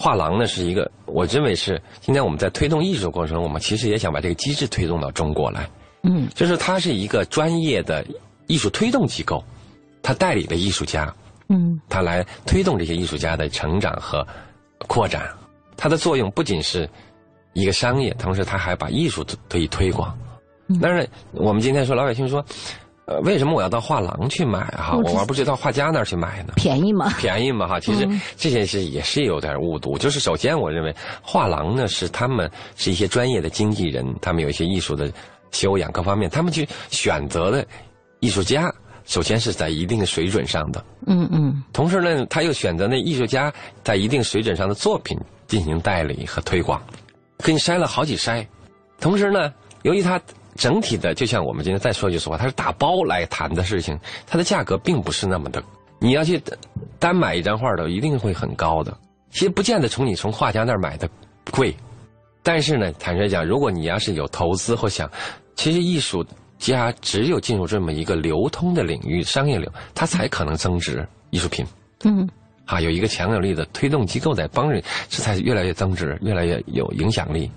[0.01, 5.69] 画廊呢是一个，我认为是今天我们在推动艺术过程中，我们其实也想把这个机制推动到中国来。
[6.05, 8.07] 嗯，就是它是一个专业的
[8.47, 9.43] 艺术推动机构，
[10.01, 11.13] 它代理的艺术家，
[11.49, 14.25] 嗯，它来推动这些艺术家的成长和
[14.87, 15.29] 扩展。
[15.77, 16.89] 它的作用不仅是
[17.53, 20.17] 一个商业，同时它还把艺术得以推广。
[20.81, 22.45] 但是我们今天说老百姓说。
[23.09, 24.95] 呃，为什么我要到画廊去买哈？
[25.03, 26.53] 我而不是到画家那儿去买呢？
[26.57, 27.11] 便宜吗？
[27.19, 27.81] 便宜吗哈。
[27.81, 29.97] 其实这件事也是有点误读。
[29.97, 35.11] 就是首先，我认为画廊呢是他们是一些专业的经纪人，他们有一些艺术的
[35.53, 37.67] 修养各方面，他们去选择的
[38.21, 38.71] 艺术家，
[39.07, 40.85] 首先是在一定的水准上的。
[41.07, 41.63] 嗯嗯。
[41.73, 43.51] 同时呢，他又选择那艺术家
[43.83, 46.79] 在一定水准上的作品进行代理和推广，
[47.43, 48.47] 给你筛了好几筛。
[49.01, 50.21] 同时呢，由于他。
[50.59, 55.63] 整体的，就像我们今天再说句实话，它是打包来谈的事情，它的价格并不是那么的。
[56.01, 56.43] 你要去
[56.99, 58.95] 单买一张画的，一定会很高的。
[59.31, 61.09] 其实不见得从你从画家那儿买的
[61.53, 61.75] 贵，
[62.43, 65.09] 但是呢，坦率讲，如果你要是有投资或想，
[65.55, 66.27] 其实艺术
[66.59, 71.65] 家只有进入这么一个流通的领域，商业流，它才可能增值艺术品。
[72.05, 72.29] 嗯，
[72.65, 77.49] 啊，有一个强有力的推动机构在帮着，这才越来越增值，越来越有影响力。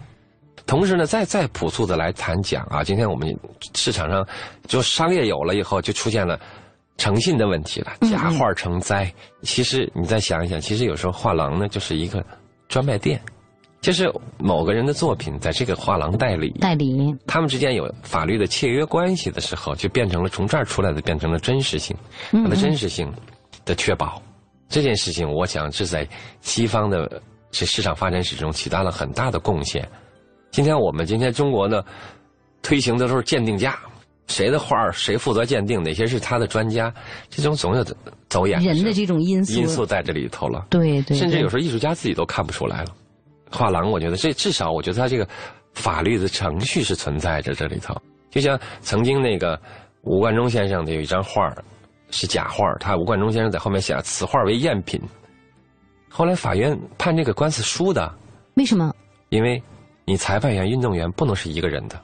[0.66, 3.36] 同时呢，再再朴素的来谈讲啊，今天我们
[3.76, 4.26] 市场上
[4.68, 6.40] 就商业有了以后，就出现了
[6.98, 9.12] 诚信的问题了，假画成灾。
[9.42, 12.24] 其实你再想一想，其实有时候画廊呢就是一个
[12.70, 13.20] 专卖店，
[13.82, 21.98] 就是某个人的作品在这个画廊代理，代理，他们之间有法律的契约关系的时候，就变成了从这儿出来的，变成了真实性，
[22.32, 23.12] 它的真实性
[23.66, 24.22] 的确保。
[24.70, 26.08] 这件事情，我想是在
[26.42, 29.86] 西方的这市场发展史中起到了很大的贡献。
[30.52, 31.82] 今天我们今天中国呢，
[32.62, 33.80] 推行的都是鉴定家，
[34.28, 36.94] 谁的画谁负责鉴定，哪些是他的专家，
[37.30, 37.84] 这种总有
[38.28, 40.68] 走眼人的这种因素因素在这里头了。
[40.70, 42.92] 对对，甚至有时候艺术家自己都看不出来了。
[43.50, 45.26] 画廊，我觉得这至少我觉得他这个
[45.74, 47.96] 法律的程序是存在着这里头。
[48.30, 49.58] 就像曾经那个
[50.02, 51.50] 吴冠中先生的有一张画
[52.10, 55.02] 是假画，他吴冠中先生在后面写此画为赝品，
[56.10, 58.14] 后来法院判这个官司输的。
[58.56, 58.94] 为什么？
[59.30, 59.62] 因为。
[60.06, 62.02] 你裁判员、运动员不能是一个人的，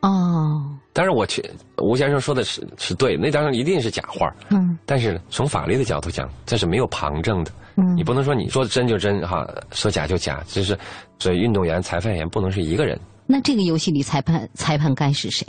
[0.00, 0.64] 哦。
[0.92, 1.44] 但是我去，
[1.78, 4.28] 吴先生说的是是对，那当然一定是假画。
[4.50, 4.76] 嗯。
[4.84, 7.52] 但是从法律的角度讲，这是没有旁证的。
[7.76, 7.96] 嗯。
[7.96, 10.76] 你不能说你说真就真哈，说假就假，就是
[11.18, 12.98] 所以运动员、裁判员不能是一个人。
[13.26, 15.46] 那这个游戏里裁判裁判该是谁？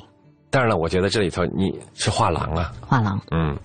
[0.51, 2.71] 当然了，我觉得这里头你是画廊啊。
[2.81, 3.19] 画廊。
[3.31, 3.57] 嗯。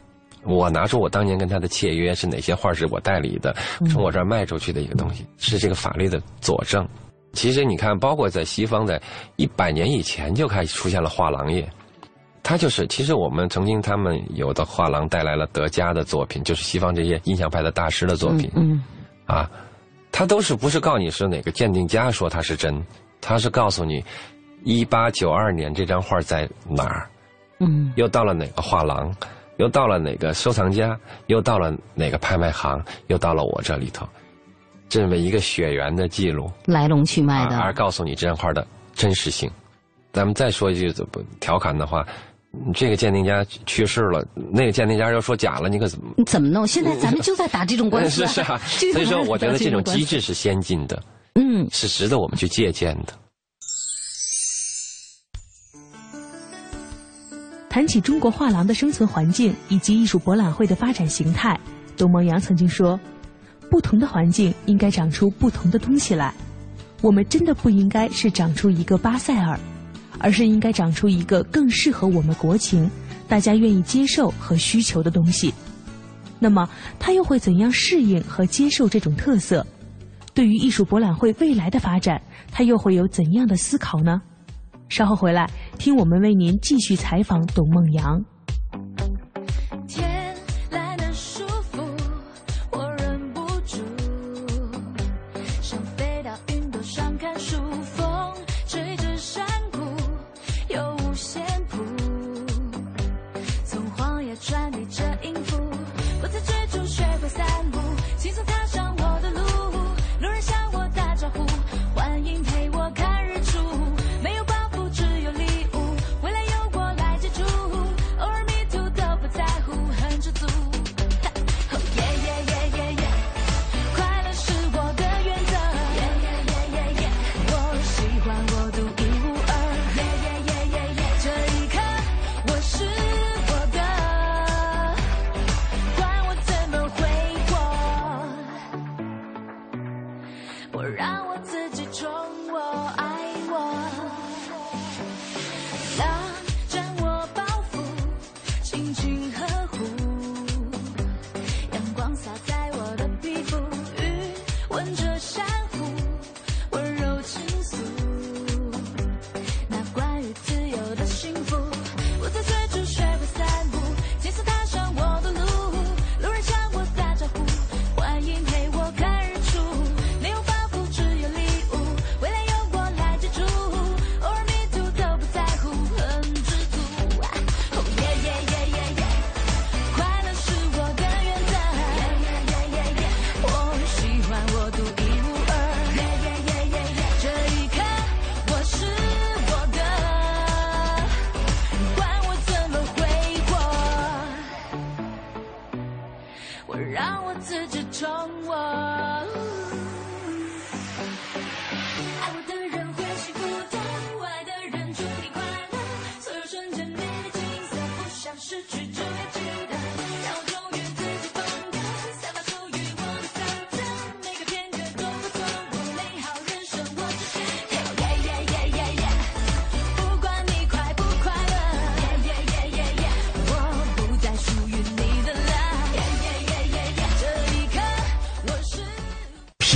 [0.46, 3.54] 我拿出我当年跟他的契约是哪些画是我代理的，
[3.90, 6.86] 从我这儿卖出去的一个东西，是这个法律的佐证。
[7.34, 9.00] 其实你看，包括在西方，在
[9.36, 11.68] 一百年以前就开始出现了画廊业，
[12.42, 18.82] 它就是其实我们曾经他们有的画廊带来了德加的作品，就是西方这些印象派的大师的作品，嗯，
[19.26, 19.50] 啊，
[20.12, 22.82] 他都是不是告诉你是哪个鉴定家说它是真，
[23.20, 24.04] 他是告诉你，
[24.62, 27.08] 一八九二年这张画在哪儿，
[27.60, 29.14] 嗯，又到了哪个画廊，
[29.56, 34.06] 又到了哪个收藏家，又到了哪个拍卖行，又到了我这里头。
[34.94, 39.50] 这么一个血缘的记录，来龙去脉的，而告诉你这张画的真实性。
[40.12, 42.06] 咱们再说一句怎么调侃的话，
[42.72, 46.14] 这个鉴定家去世了，那个鉴定家要说假了，你可怎么？
[46.26, 46.64] 怎么弄？
[46.64, 48.24] 现在咱们就在打这种官司。
[48.28, 48.56] 是 是啊，
[48.92, 51.02] 所以说我觉得这种机制是先进的，
[51.34, 53.12] 嗯，是值得我们去借鉴的。
[57.68, 61.58] 谈起中国画廊的生存环境以及艺术博览会的发展形态，
[61.96, 62.96] 董梦阳曾经说。
[63.70, 66.32] 不同的环境应该长出不同的东西来。
[67.00, 69.58] 我们真的不应该是长出一个巴塞尔，
[70.18, 72.90] 而是应该长出一个更适合我们国情、
[73.28, 75.52] 大家愿意接受和需求的东西。
[76.38, 79.66] 那么，它又会怎样适应和接受这种特色？
[80.32, 84.20] 对于艺术博览会未来的发展，它又会有怎样的思考呢？
[84.88, 85.48] 稍后回来
[85.78, 88.22] 听我们为您继续采访董梦阳。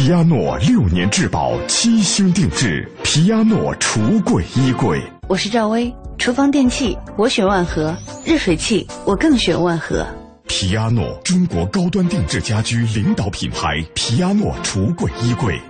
[0.09, 4.99] 皮亚诺六年质保，七星定制，皮亚诺橱柜衣柜。
[5.29, 7.95] 我是赵薇，厨房电器我选万和，
[8.25, 10.07] 热水器我更选万和。
[10.47, 15.61] 皮亚诺，中国高端定制家居领导品牌，皮亚诺橱柜衣柜。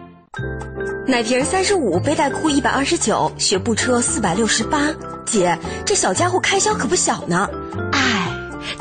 [1.08, 4.94] 奶瓶三十五，背带裤一百二十九，学步车四百六十八。
[5.26, 7.48] 姐，这小家伙开销可不小呢。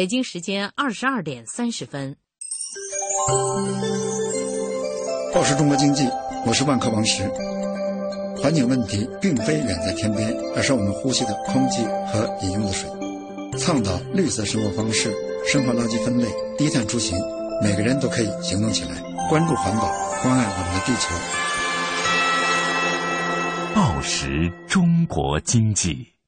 [0.00, 2.16] 北京时间二十二点三十分。
[5.34, 6.08] 报时中国经济，
[6.46, 7.24] 我是万科王石。
[8.38, 12.88] 环境问题并非远在天边，而是我们呼吸的空气和饮用的水。
[13.58, 15.14] 倡导绿色生活方式，
[15.46, 17.14] 生活垃圾分类，低碳出行，
[17.62, 19.82] 每个人都可以行动起来，关注环保，
[20.22, 21.14] 关爱我们的地球。
[23.74, 26.19] 报时中国经济。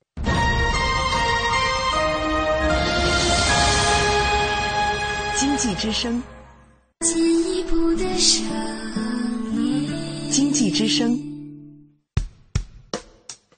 [5.43, 6.23] 经济之声，
[7.01, 7.19] 进
[7.53, 8.47] 一步的想
[9.53, 9.91] 念
[10.31, 11.19] 经济之声，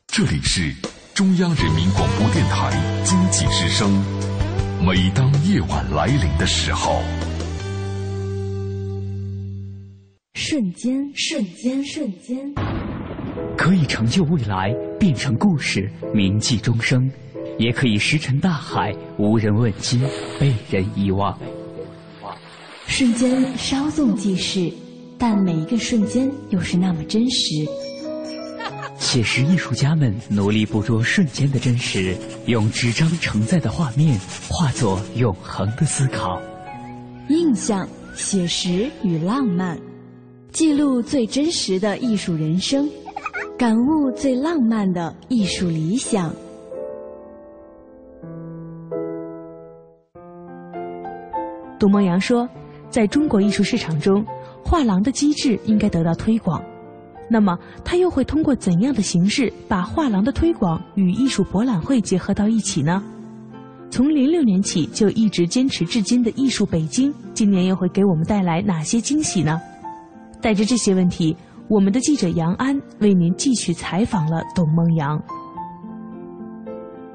[0.06, 0.74] 这里是
[1.12, 2.72] 中央人民广播电台
[3.04, 3.92] 经济之声。
[4.82, 7.02] 每当夜晚来临的时候，
[10.32, 12.50] 瞬间，瞬间，瞬间，
[13.58, 17.06] 可以成就未来，变成故事，铭记终生；
[17.58, 20.00] 也可以石沉大海，无人问津，
[20.40, 21.38] 被人遗忘。
[22.86, 24.70] 瞬间稍纵即逝，
[25.18, 27.66] 但每一个瞬间又是那么真实。
[28.98, 32.16] 写实艺术家们努力捕捉瞬间的真实，
[32.46, 34.16] 用纸张承载的画面
[34.48, 36.40] 化作永恒的思考。
[37.28, 39.76] 印象、写实与浪漫，
[40.52, 42.88] 记录最真实的艺术人生，
[43.58, 46.32] 感悟最浪漫的艺术理想。
[51.78, 52.48] 杜梦阳说。
[52.94, 54.24] 在中国艺术市场中，
[54.64, 56.62] 画廊的机制应该得到推广。
[57.28, 63.02] 那么，他又会通过怎样的形式把画廊的推广与艺术博览会结合到一起呢？
[63.90, 69.60] 从零六年起就一直坚持至今的艺术北京，今年又会给我们带来哪些惊喜呢？
[70.40, 75.20] 带着这些问题，我们的记者杨安为您继续采访了董梦阳。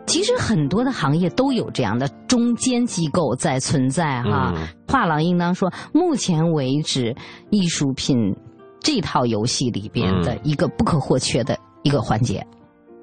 [0.10, 4.52] 其实很多的行业都有这样的中间机构在存在哈，
[4.88, 7.16] 画廊应当说，目前为止
[7.52, 8.18] 艺术品
[8.80, 12.44] 这套游戏里边的一个不可或缺的一个环节。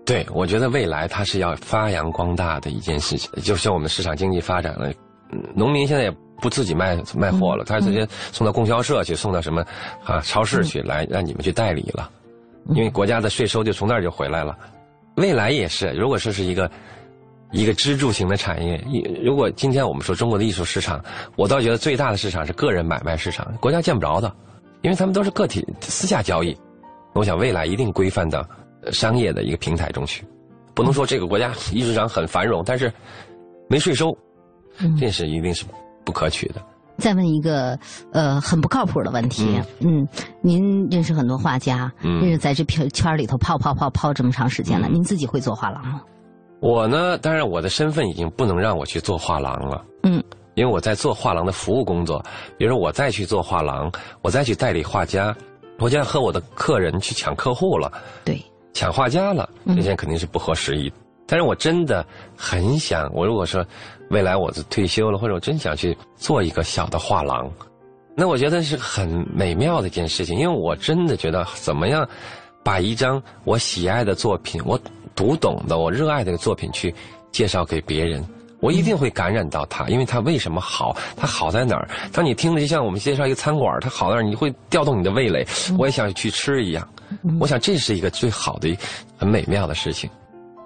[0.04, 4.92] 对，我觉得未来它是要发扬光大的一件事情，就像我们市场经济发展了，
[5.54, 9.64] 农民现在也不自己卖卖货了，他直接送到供销社去，送到什么
[10.04, 12.10] 啊超市去来让你们去代理了，
[12.74, 14.56] 因为国家的税收就从那儿就回来了。
[15.16, 16.70] 未来也是，如果说是一个。
[17.52, 18.76] 一个支柱型的产业，
[19.22, 21.02] 如果今天我们说中国的艺术市场，
[21.36, 24.30] 我倒觉得最大的市场是个人买卖市场，国家见不着的，
[24.82, 26.54] 因为他们都是个体私下交易。
[27.14, 28.44] 我想未来一定规范到
[28.90, 30.24] 商业的一个平台中去，
[30.74, 32.92] 不能说这个国家艺术市场很繁荣，但是
[33.68, 34.14] 没税收，
[34.98, 35.64] 这是一定是
[36.04, 36.60] 不可取的。
[36.98, 37.78] 再问一个
[38.12, 40.06] 呃很不靠谱的问题，嗯，
[40.40, 46.00] 您认识很多画家，认识在这片圈里头泡泡泡泡这么长时间了，您自己会做画廊吗？
[46.60, 50.22] 我呢，当然我的身份已经不能让我去做画廊了，嗯，
[50.54, 52.24] 因为我在做画廊的服务工作，
[52.56, 55.36] 比如说我再去做画廊，我再去代理画家，
[55.78, 57.92] 我就要和我的客人去抢客户了，
[58.24, 60.90] 对，抢画家了，这些肯定是不合时宜。
[61.28, 62.06] 但是我真的
[62.36, 63.64] 很想，我如果说
[64.10, 67.50] 未来我就退休了，或者我真想去做一个小的画廊，
[68.14, 72.08] 那我觉得是很美妙的一件事情，因为我真的觉得怎么样
[72.62, 74.78] 把一张我喜爱的作品，我
[75.14, 76.94] 读懂的、我热爱的作品去
[77.32, 78.24] 介绍给别人，
[78.60, 81.88] 我一定会感染到他，因为他为什么好，他好在哪儿？
[82.12, 85.46] 当你听了就像我们介绍一个餐馆，它好在哪儿，你会调动你的味蕾，
[85.78, 86.88] 我也想去吃一样。
[87.40, 88.76] 我想这是一个最好的、
[89.16, 90.08] 很美妙的事情。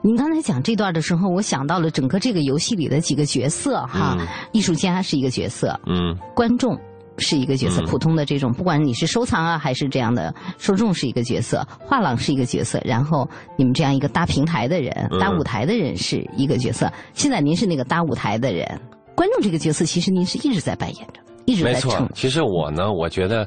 [0.03, 4.17] 您刚才讲这段的时候，我想到了整个这个游戏里的几个角色哈，
[4.53, 6.75] 艺术家是一个角色，嗯，观众
[7.19, 16.91] 是一个角色，普通的这种，不管你是收藏啊还是这样的受众是一个角色，画廊是一个角色，然后你们这样一个搭平台的人、搭舞台的人是一个角色。
[17.13, 18.67] 现在您是那个搭舞台的人，
[19.15, 23.47] 观众这个角色其实您是一直在扮演着，一直在没错，其实我呢，我觉得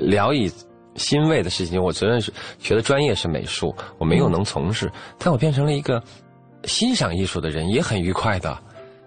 [0.00, 0.50] 聊以。
[0.96, 6.02] 欣慰的事情，我虽然是学的专业是美术，我没有能从事，但我变成了一个
[6.64, 8.56] 欣赏艺术的人，也很愉快的。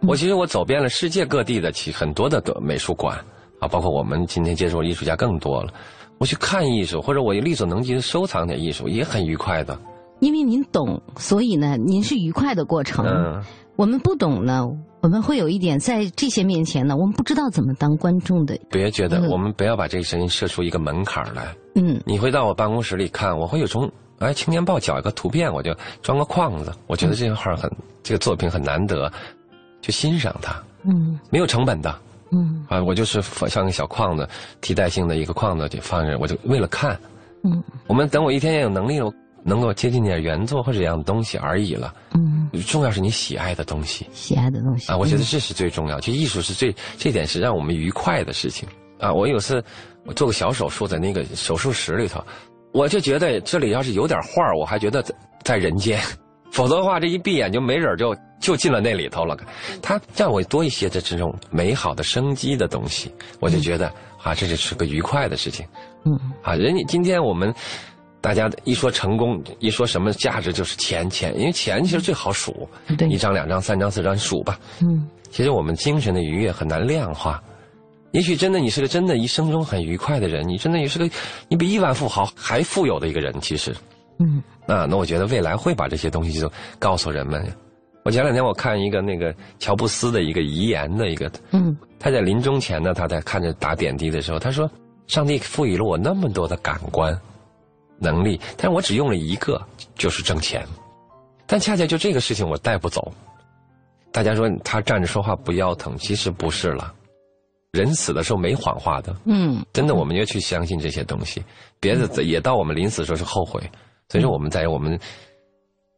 [0.08, 3.18] 我其实我走遍了世界各地的其很多的美术馆
[3.60, 5.74] 啊，包括我们今天接触的艺术家更多了。
[6.20, 9.78] 我去看艺术，或者我力所能及的收藏点艺术，也很愉快的。
[10.20, 13.06] 因为您懂，所以呢，您是愉快的过程。
[13.06, 13.44] 嗯
[13.76, 14.64] 我们不懂呢，
[15.02, 18.60] 我们会有一点在这些面前呢，我们不知道怎么当观众的。
[18.70, 21.56] 别觉得，我们不要把这个声音设出一个门槛来。
[21.76, 26.74] 嗯，你会到我办公室里看，我会有从哎《青年报》找一个图片，我就装个框子。
[26.88, 29.12] 我觉得这个画很，这个作品很难得，
[29.82, 30.62] 就欣赏它。
[30.84, 31.96] 嗯，没有成本的。
[32.32, 34.28] 嗯，啊，我就是像个小框子，
[34.60, 37.00] 替代性的一个框子就放着，我就为了看。
[37.44, 39.12] 嗯，我们等我一天也有能力了。
[39.48, 41.94] 能够接近点原作或者这样的东西而已了。
[42.14, 44.06] 嗯，重要是你喜爱的东西。
[44.12, 45.98] 喜爱的东西啊，我觉得这是最重要。
[46.02, 48.68] 就艺术是最这点是让我们愉快的事情
[49.00, 49.14] 啊。
[49.14, 49.64] 我有次
[50.06, 52.22] 我做个小手术在那个手术室里头，
[52.74, 55.02] 我就觉得这里要是有点画我还觉得
[55.44, 56.02] 在人间，
[56.52, 59.38] 否则的话这一闭眼就没准就就进了那里头了。
[59.82, 63.88] 它让我多一些的这种美好的生机的东西，我就觉得
[64.22, 65.66] 啊，这就是个愉快的事情。
[66.04, 67.54] 嗯，啊，人家今天我们。
[68.28, 72.68] 大家一说成功，一说什么价值，就是钱钱，因为钱其实最好数，
[73.10, 74.60] 一张、两张、三张、四张，数吧。
[74.82, 77.42] 嗯，其实我们精神的愉悦很难量化。
[78.12, 81.10] 也许真的你是个真的一生中很愉快的人，你真的也是个
[81.48, 83.34] 你比亿万富豪还富有的一个人。
[83.40, 83.74] 其实，
[84.20, 87.42] 嗯，啊，那我觉得未来会把这些东西就告诉人们。
[88.04, 94.70] 我前两天我看一个那个乔布斯的一个遗言的一个，嗯，他在临终前呢，他在看着打点滴的时候，他说
[95.08, 97.18] ：“上帝赋予了我那么多的感官。”
[98.00, 99.62] 能力，但是我只用了一个，
[99.96, 100.66] 就是挣钱。
[101.46, 103.12] 但恰恰就这个事情我带不走。
[104.12, 106.94] 大家说他站着说话不腰疼，其实不是了。
[107.72, 111.44] 人死的时候没谎话的，嗯，真的我们要去相信这些东西。
[111.80, 113.62] 别的也到我们临死的时候是后悔。
[114.10, 114.98] 所以说我们在我们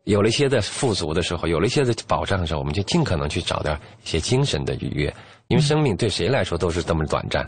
[0.03, 5.13] 有了一些的富足的时候，有了一些的保障的时候，我们就尽可能去找点一些精神的愉悦。
[5.47, 7.47] 因为生命对谁来说都是这么短暂，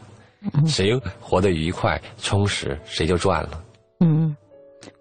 [0.65, 3.63] 谁活得愉快充实，谁就赚了。
[3.99, 4.35] 嗯。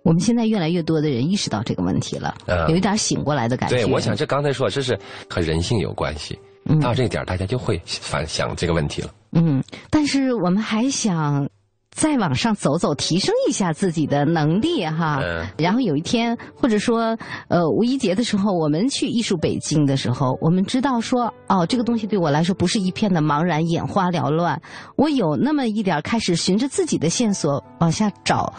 [0.03, 2.35] 我们现在越来越多的人意识到这个问题了，
[2.69, 3.77] 有一点醒过来的感觉。
[3.77, 4.99] 对，我想这刚才说这是
[5.29, 6.39] 和人性有关系，
[6.81, 9.11] 到这点大家就会反想这个问题了。
[9.33, 11.49] 嗯，但是我们还想
[11.91, 15.21] 再往上走走，提升一下自己的能力哈。
[15.59, 17.17] 然后有一天，或者说
[17.49, 24.61] 呃五一节的时候，我们去艺术北京的时候，我们知道说哦，这个东西对我来说不是一片的茫然，眼花缭乱。
[24.97, 28.53] 我有那么一点开始循着自己的线索往下找。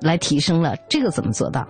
[0.00, 1.66] 来提升了，这个怎么做到？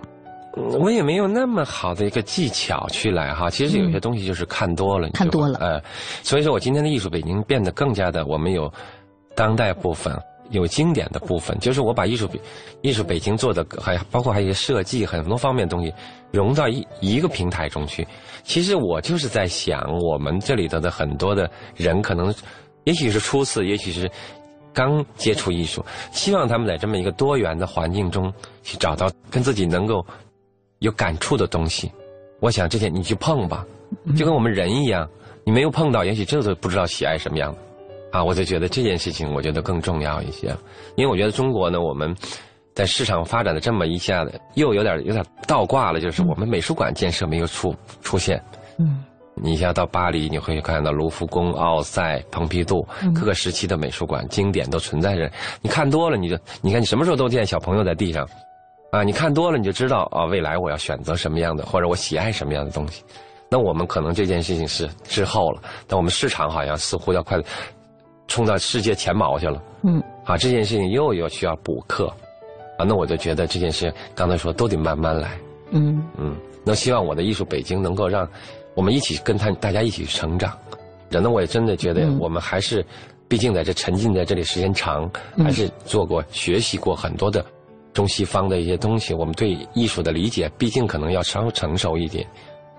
[0.79, 3.49] 我也没有那么好的一个技巧去来哈。
[3.49, 5.81] 其实有些东西就是看多了，看多了，呃，
[6.23, 8.69] 所以说我今天的艺术北京变得更加的，我们有
[9.33, 10.13] 当代部分，
[10.49, 12.29] 有经典的部分，就是我把艺术
[12.81, 15.93] 艺术北京做的还包括还有一些设计很多方面的东西
[16.31, 18.05] 融到一一个平台中去。
[18.43, 22.33] 其实我就是在想，我们这里头的很多的人，可能
[22.83, 24.11] 也许是初次，也许是。
[24.73, 28.31] 刚接触艺术，希望他们在这么一个多元的环境中
[28.63, 30.05] 去找到跟自己能够
[30.79, 31.91] 有感触的东西。
[32.39, 33.65] 我想这些你去碰吧，
[34.17, 35.07] 就跟我们人一样，
[35.43, 37.59] 你没有碰到，也许这都不知道喜爱什么样的。
[38.11, 40.47] 啊，我就觉得这件事情，我觉得更重要一些。
[40.95, 42.15] 因为我觉得中国呢，我们
[42.73, 48.43] 在市场发展的这么一下子，又有点有点倒挂了，就是我们美术馆建设没有出出现。
[48.79, 49.03] 嗯。
[49.35, 55.31] 你像到巴黎，你会看到卢浮宫、奥赛、蓬皮杜各个时期的美术馆经典都存在着。
[55.61, 58.27] 你看多了，你就你看你什么时候都见小朋友在地上，
[58.91, 63.03] 啊，你看多了你就知道啊，未来我要选择什么样的，或者我喜爱什么样的东西。
[63.49, 67.37] 那我们可能这件事情是滞后了，但我们市场好像似乎要快
[68.27, 69.63] 冲到世界前茅去了。
[69.83, 72.07] 嗯，啊，这件事情又有需要补课，
[72.77, 75.39] 啊，那我就觉得这件事刚才说都得慢慢来。
[75.71, 78.27] 嗯嗯，那希望我的艺术北京能够让。
[78.73, 80.57] 我们一起跟他大家一起成长，
[81.09, 82.85] 人呢，我也真的觉得我们还是，
[83.27, 87.45] 毕竟在这沉浸在这里时间长，还是做过学习过很多的
[87.93, 92.25] 中西方的一些东西，我们对艺术的理解毕竟可能要稍成熟一点。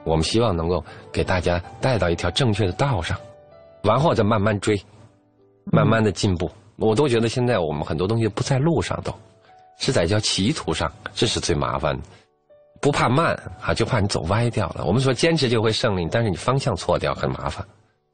[0.04, 0.82] 我们希望能够
[1.12, 3.16] 给大家带到一条正确的道上，
[3.82, 4.80] 然后再慢慢追，
[5.66, 6.50] 慢慢的进步。
[6.76, 9.14] 我都觉得现在我们很多东西不在路上，都
[9.78, 12.02] 是在叫歧途上，这是最麻烦的。
[12.82, 14.84] 不怕慢啊，就怕你走歪掉了。
[14.84, 17.64] 我们说坚持就会胜利，但是你方向错掉很麻烦。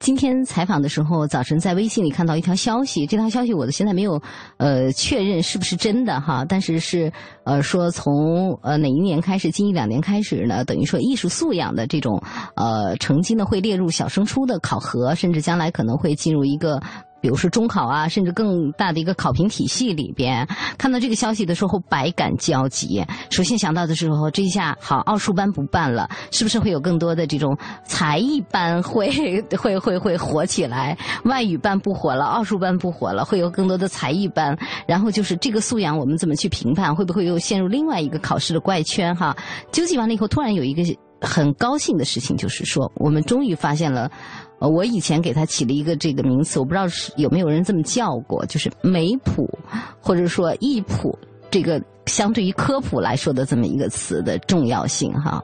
[0.01, 4.23] 今天采访的时候，早晨在微信里看到一条消息，这条消息我现在没有
[4.59, 7.11] 呃确认是不是真的哈，但是是
[7.45, 12.23] 呃说从呃哪一年开始，近一两年开始呢，等于说艺术素养的这种
[12.55, 16.81] 呃成绩呢会列入小升初的考核，甚至将来可能会进入一个。
[17.21, 20.47] 比如说中考啊，甚至更大的一个考评体系里边，
[20.77, 23.05] 看到这个消息的时候，百感交集。
[23.31, 29.11] 首先想到的时候，这一下好，奥数班不办了，是不是会有更多的这种才艺班会
[29.59, 30.97] 会会会火起来？
[31.25, 34.57] 外语班不火了，奥数班不火了，会有更多的才艺班。
[34.87, 36.95] 然后就是这个素养，我们怎么去评判？
[36.95, 39.15] 会不会又陷入另外一个考试的怪圈？
[39.17, 39.37] 哈，
[39.73, 40.83] 纠结完了以后，突然有一个
[41.21, 44.11] 很高兴的事情，就是说，我们终于发现了。
[44.59, 49.49] 呃，我以前给他起了一个这个名词，我不知道是有没有人这么叫过，就是美普，
[50.01, 51.19] 或者说艺普，
[51.51, 55.43] 这个相对于科普来说的这么一个词的重要性哈，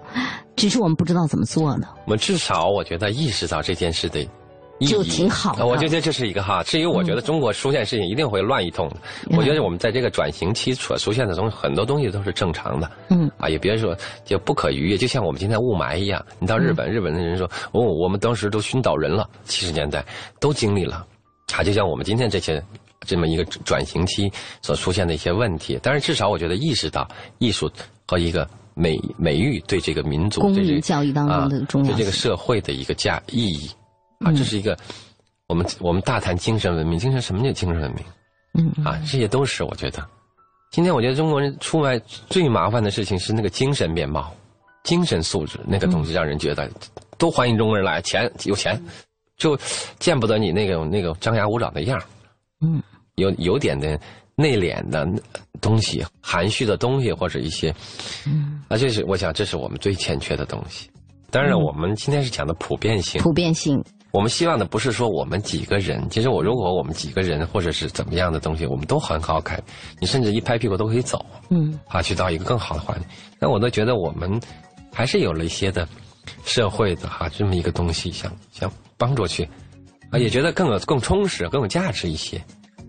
[0.56, 1.86] 只是我们不知道怎么做呢。
[2.06, 4.26] 我们至少我觉得意识到这件事的。
[4.80, 6.62] 就挺好的，我觉得这是一个哈。
[6.64, 8.96] 至于我觉得中国出现事情一定会乱一通的。
[9.36, 12.90] 我觉得我们在这个转型期所出现的东西，很多东西都是正常的。
[13.08, 16.24] 嗯啊，也别说就不可逾越，就像我们今天雾霾一样。
[16.40, 19.28] 你到日本，日本的人说哦，我们当时都熏倒人了。
[19.44, 20.04] 七十年代
[20.40, 21.06] 都经历了，
[21.54, 22.62] 啊，就像我们今天这些
[23.06, 25.78] 这么一个转型期所出现的一些问题。
[25.82, 27.08] 但是至少我觉得意识到
[27.38, 27.70] 艺术
[28.08, 33.70] 和一个美美育对这个民族、公民教育当中的重要对这个社会的一个价意义。
[34.20, 34.76] 啊，这是一个，
[35.46, 38.04] 我们我们大谈精神文明，精神什么叫精神文明？
[38.54, 40.06] 嗯，啊，这些都是我觉得，
[40.70, 41.98] 今天我觉得中国人出来
[42.28, 44.32] 最麻烦的事情是那个精神面貌、
[44.84, 46.70] 精神素质那个东西，让人觉得
[47.18, 48.80] 都欢迎中国人来，钱有钱，
[49.36, 49.58] 就
[49.98, 52.00] 见不得你那个那个张牙舞爪的样
[52.60, 52.82] 嗯，
[53.16, 53.98] 有有点的
[54.36, 55.06] 内敛的
[55.60, 57.74] 东西、含蓄的东西或者一些，
[58.26, 60.88] 嗯，啊，这是我想这是我们最欠缺的东西。
[61.30, 63.20] 当然，我们今天是讲的普遍性。
[63.20, 63.82] 普遍性，
[64.14, 66.08] 我们希望的不是说我们几个人。
[66.08, 69.60] 其实，我如果我们几个人或者是怎么样的东西，我们都很好看，
[69.98, 71.26] 你甚至一拍屁股都可以走。
[71.50, 73.08] 嗯，啊，去到一个更好的环境。
[73.40, 74.40] 那我都觉得我们
[74.92, 75.86] 还是有了一些的
[76.44, 79.42] 社会的哈这么一个东西，想想帮助去
[80.10, 82.40] 啊，也觉得更有更充实、更有价值一些。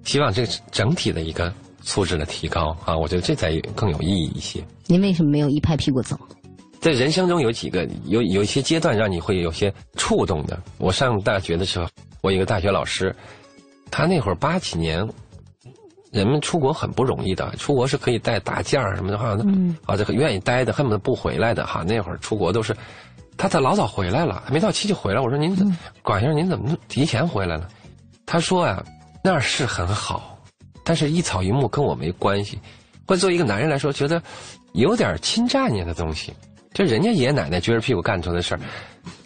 [0.03, 1.51] 希望这整体的一个
[1.81, 4.63] 素质的提高啊，我觉得这才更有意义一些。
[4.85, 6.15] 您为什么没有一拍屁股走？
[6.85, 10.55] 在人生中有几个有有一些阶段让你会有些触动的。
[10.77, 11.87] 我上大学的时候，
[12.21, 13.15] 我一个大学老师，
[13.89, 15.03] 他那会儿八几年，
[16.11, 19.35] 人们出国很不容易的，出国是可以带大件儿什么的，哈，
[19.87, 21.81] 啊，这个愿意待的，恨不得不回来的哈。
[21.81, 22.77] 那会儿出国都是，
[23.35, 25.19] 他他老早回来了，还没到期就回来。
[25.19, 25.55] 我说您，
[26.03, 27.67] 管先生您怎么提前回来了？
[28.27, 28.85] 他说啊，
[29.23, 30.37] 那儿是很好，
[30.83, 32.59] 但是一草一木跟我没关系。
[33.07, 34.21] 或者作为一个男人来说，觉得
[34.73, 36.31] 有点侵占你的东西。
[36.75, 38.59] 就人家爷爷奶奶撅着屁股干出的事儿，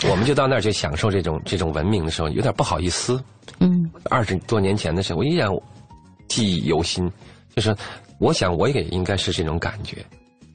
[0.07, 3.19] 我们就到那儿去享受这种这种文明的时候，有点不好意思。
[3.57, 5.49] 嗯，二十多年前的时候，我依然
[6.27, 7.11] 记忆犹新。
[7.55, 7.75] 就是
[8.19, 9.97] 我想，我也应该是这种感觉。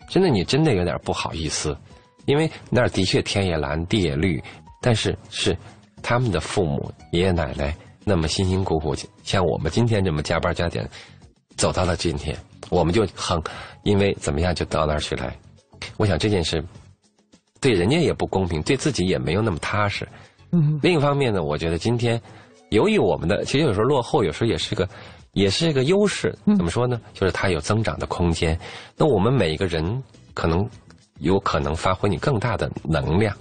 [0.08, 1.76] 真的，你真的有点不好意思，
[2.26, 4.40] 因为那儿的确天也蓝，地也绿，
[4.80, 5.54] 但是是
[6.00, 10.88] 他们的父母爷爷奶奶那么辛辛苦苦，像我们今天这么加班加点
[11.56, 12.38] 走到了今天，
[12.70, 13.42] 我们就很
[13.82, 15.36] 因为怎么样就到那儿去来。
[15.96, 16.64] 我想这件事。
[17.64, 20.06] 对人家也不公平，对自己也没有那么踏实。
[20.52, 20.78] 嗯。
[20.82, 22.20] 另一方面呢，我觉得今天，
[22.68, 24.86] 由于我们的其实有时候落后，有时候也是个，
[25.32, 26.36] 也是一个优势。
[26.44, 27.00] 怎么说呢？
[27.14, 28.58] 就是它有增长的空间。
[28.98, 30.02] 那我们每一个人
[30.34, 30.68] 可能
[31.20, 33.34] 有可能发挥你更大的能量。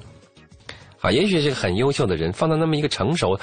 [1.02, 3.38] 啊，也许是个很优秀的人放到那么一个成熟，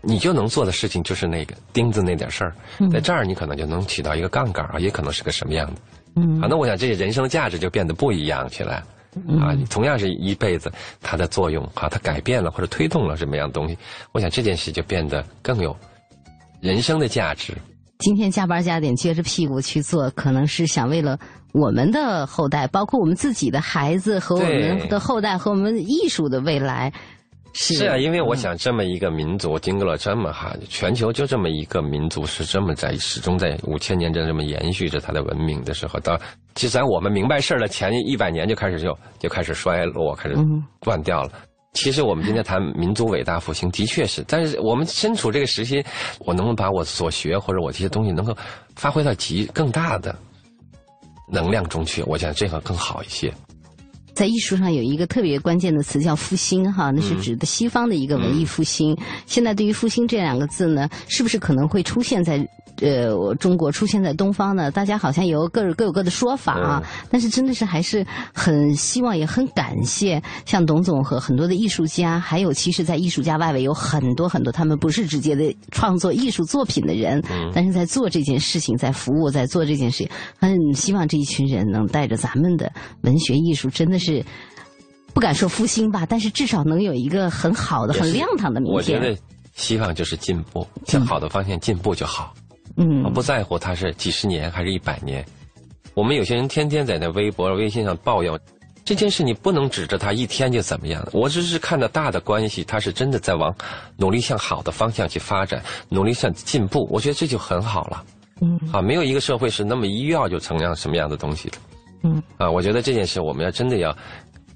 [0.00, 2.54] 你就能做的事情就是那个钉子那点事儿。
[2.90, 5.80] 在这儿你可能就能起到一个杠杆啊，也可能是个什么样的。
[6.16, 6.40] 嗯。
[6.40, 8.82] 好，那我想这些人生价值就变得不一样起来。
[9.40, 13.76] 啊，同样是一辈子，它的作用啊，它改变了或者推动了什么样的东西？
[14.12, 15.76] 我想这件事就变得更有
[16.60, 17.54] 人生的价值。
[17.98, 21.18] 今天加班加点撅着屁股去做，可能是想为了
[21.52, 26.92] 我们的后代，包括我们自己的孩子和我们的后代和我们艺术的未来。
[27.54, 36.18] 是啊，因为我想这么一个民族，经过了这么哈，全球就这么一个民族是这么在始终在五千年这这么延续着它的文明的时候，到
[36.54, 40.36] 其实在我们明白事儿的前一百年就开始就就开始衰落，开始
[40.80, 41.32] 断掉了。
[41.74, 45.82] 其实我们今天谈民族伟大复兴，的确是，但是我们身处这个时期，
[46.20, 48.36] 我能不能把我所学或者我这些东西能够
[48.76, 50.14] 发挥到极更大的
[51.30, 52.02] 能量中去？
[52.06, 53.32] 我想这个更好一些。
[54.14, 58.96] 在艺术上有一个特别关键的词叫复兴，哈，那是指的西方的一个文艺复兴。
[59.26, 62.46] 现在对于复兴这两个字呢，是不是可能会出现在？
[62.80, 66.82] 呃，中国出现在东方呢，大家好像有各各有各的说法啊。
[67.10, 80.08] 但是真的是还是很希望，也很感谢像董总和很多的艺术家，还有其实，在艺术家外围有很多很多他们不是直接的创作艺术作品的人，但是在做这件事情，在服务，在做这件事情，
[80.40, 84.24] 很希望这一群人能带着咱们的文学艺术，真的是
[85.14, 88.74] 不敢说复兴吧，但是至少能有一个很好的、很亮堂的明天。
[88.74, 89.16] 我觉得
[89.54, 92.34] 希望就是进步，向好的方向进步就好。
[92.76, 95.24] 嗯，我不在乎它是几十年还是一百年。
[95.94, 98.32] 我们有些人天天在那微博、微信上抱怨
[98.84, 101.06] 这件事，你不能指着他一天就怎么样。
[101.12, 103.54] 我只是看到大的关系，他是真的在往
[103.96, 106.88] 努力向好的方向去发展，努力向进步。
[106.90, 108.04] 我觉得这就很好了。
[108.40, 111.58] 嗯，啊，没有一个社会是那么一要就成样什么样的东西的。
[112.02, 113.96] 嗯，啊，我觉得这件事我们要真的要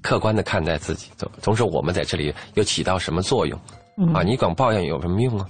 [0.01, 1.09] 客观的看待自己，
[1.41, 3.59] 同时我们在这里又起到什么作用？
[4.13, 5.47] 啊，你光抱怨有什么用啊？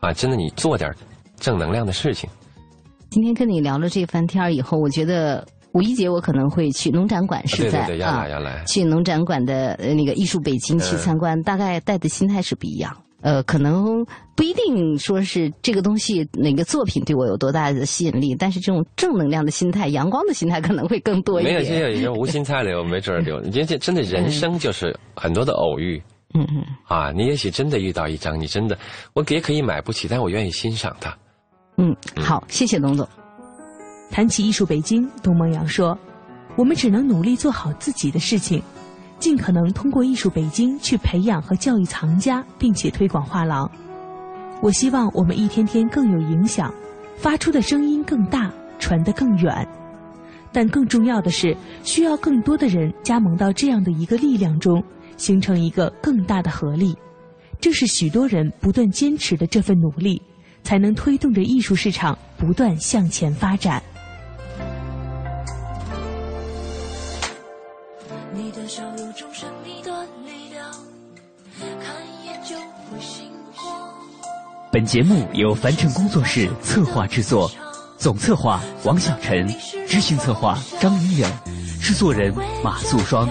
[0.00, 0.92] 啊，真的你做点。
[1.38, 2.30] 正能量的事情。
[3.10, 8.24] 今天跟你聊了这番天儿以后，我觉得五一节我可能会去农展馆，是在啊，
[8.64, 12.96] 去农展馆的那个艺术北京去参观，大概带的心态是不一样。
[13.22, 14.04] 呃，可能
[14.34, 21.54] 不一定说是这个东西哪个作品对我有多大的吸引力，但是这种正能量的心态、阳光的心态可能会更多一点。
[21.54, 23.40] 没有，现在已经无心插柳，没准儿柳。
[23.40, 26.02] 你这真的人生就是很多的偶遇。
[26.34, 26.64] 嗯嗯。
[26.84, 28.76] 啊，你也许真的遇到一张，你真的
[29.12, 31.16] 我也可以买不起，但我愿意欣赏它。
[31.76, 33.08] 嗯，好，谢谢董总。
[34.10, 35.96] 谈起艺术北京，董梦阳说
[36.56, 38.62] ：“我们只能努力做好自己的事情，
[39.22, 43.70] 尽可能通过艺术北京去培养和教育藏家，并且推广画廊。
[44.60, 46.74] 我希望我们一天天更有影响，
[47.16, 49.64] 发出的声音更大，传得更远。
[50.50, 54.82] 但更重要的是，需要更多的人加盟到这样的一个力量中，
[55.16, 56.92] 形成一个更大的合力。
[57.60, 60.20] 这是许多人不断坚持的这份努力。”
[60.64, 63.82] 才能推动着艺术市场不断向前发展。
[74.72, 77.52] 本节目由凡尘工作室策划制作，
[77.98, 79.46] 总策划王小晨，
[79.86, 81.30] 执行策划张云远，
[81.78, 83.28] 制作人马素双。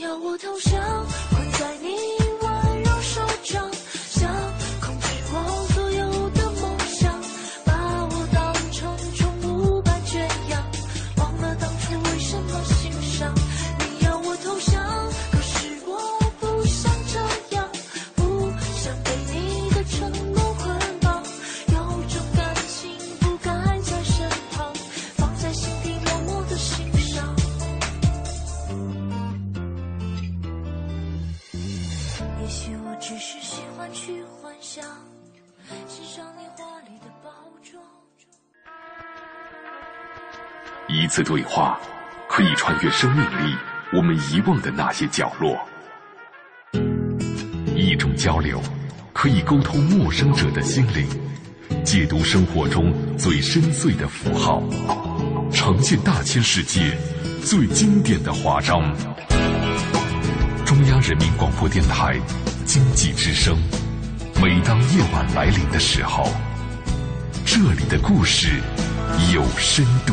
[0.00, 0.99] 要我投降，
[41.00, 41.80] 一次对话，
[42.28, 43.56] 可以穿越生命里
[43.90, 45.56] 我们遗忘的那些角落；
[47.74, 48.60] 一种交流，
[49.14, 51.08] 可以沟通陌生者的心灵，
[51.82, 54.62] 解读生活中最深邃的符号，
[55.50, 56.94] 呈现大千世界
[57.42, 58.94] 最经典的华章。
[60.66, 62.14] 中央人民广播电台
[62.66, 63.56] 经济之声，
[64.42, 66.30] 每当夜晚来临的时候，
[67.46, 68.60] 这里的故事
[69.32, 70.12] 有深度。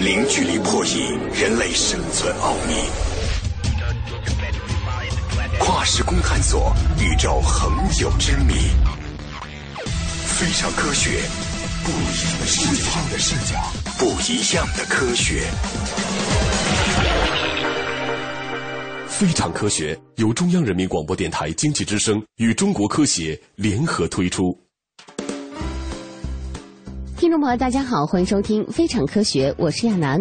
[0.00, 2.74] 零距离破译人类生存奥秘，
[5.58, 8.54] 跨时空探索宇宙恒久之谜，
[10.24, 11.20] 非常科学。
[11.84, 12.24] 不一
[12.88, 13.62] 样的视角，
[13.98, 15.42] 不一样的科学。
[19.06, 24.58] 非常科学由中央人民广播电台经济之声与中国科协联合推出。
[27.20, 30.18] 听众朋友，大家好，欢迎收听《非常科学》，我是亚楠。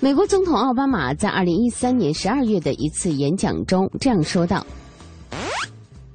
[0.00, 4.66] 美国总统奥巴马在二零一三年十二月的一次演讲中这样说道。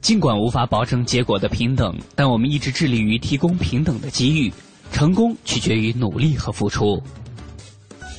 [0.02, 4.52] 尽管无法保证结果的平等，但我们一直致力于提供平等的机遇。
[4.92, 7.02] 成功取决于努力和付出。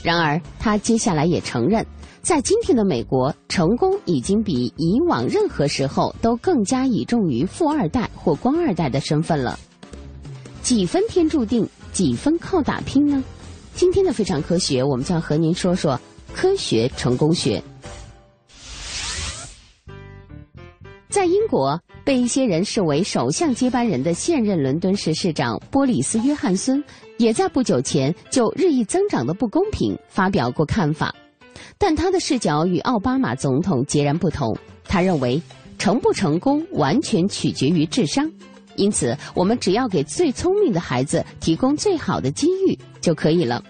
[0.03, 1.85] 然而，他接下来也承认，
[2.23, 9.59] 在今天的美国，成功已经比以往任何时候都更加倚重于富二代或官二代的身份了。
[10.65, 13.23] 几分天注定，几分靠打拼呢？
[13.75, 16.01] 今天的非常科学，我们将和您说说
[16.33, 17.63] 科学成功学。
[21.11, 26.83] 在英国，被一些人视为首相接班人的现任伦敦市市长波里斯·约翰孙，
[27.19, 31.15] 也在不久前就日益增长的不公平发表过看法，
[31.77, 34.57] 但他的视角与奥巴马总统截然不同。
[34.85, 35.43] 他认为，
[35.77, 38.33] 成不成功完全取决于智商，
[38.77, 43.63] 因此我们只要给最聪明的孩子提供最好的机遇就可以了。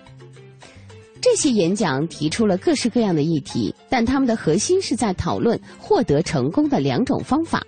[1.21, 7.63] 这些演讲提出了各式各样的议题，但他们的核心是在讨论获得成功的两种方法。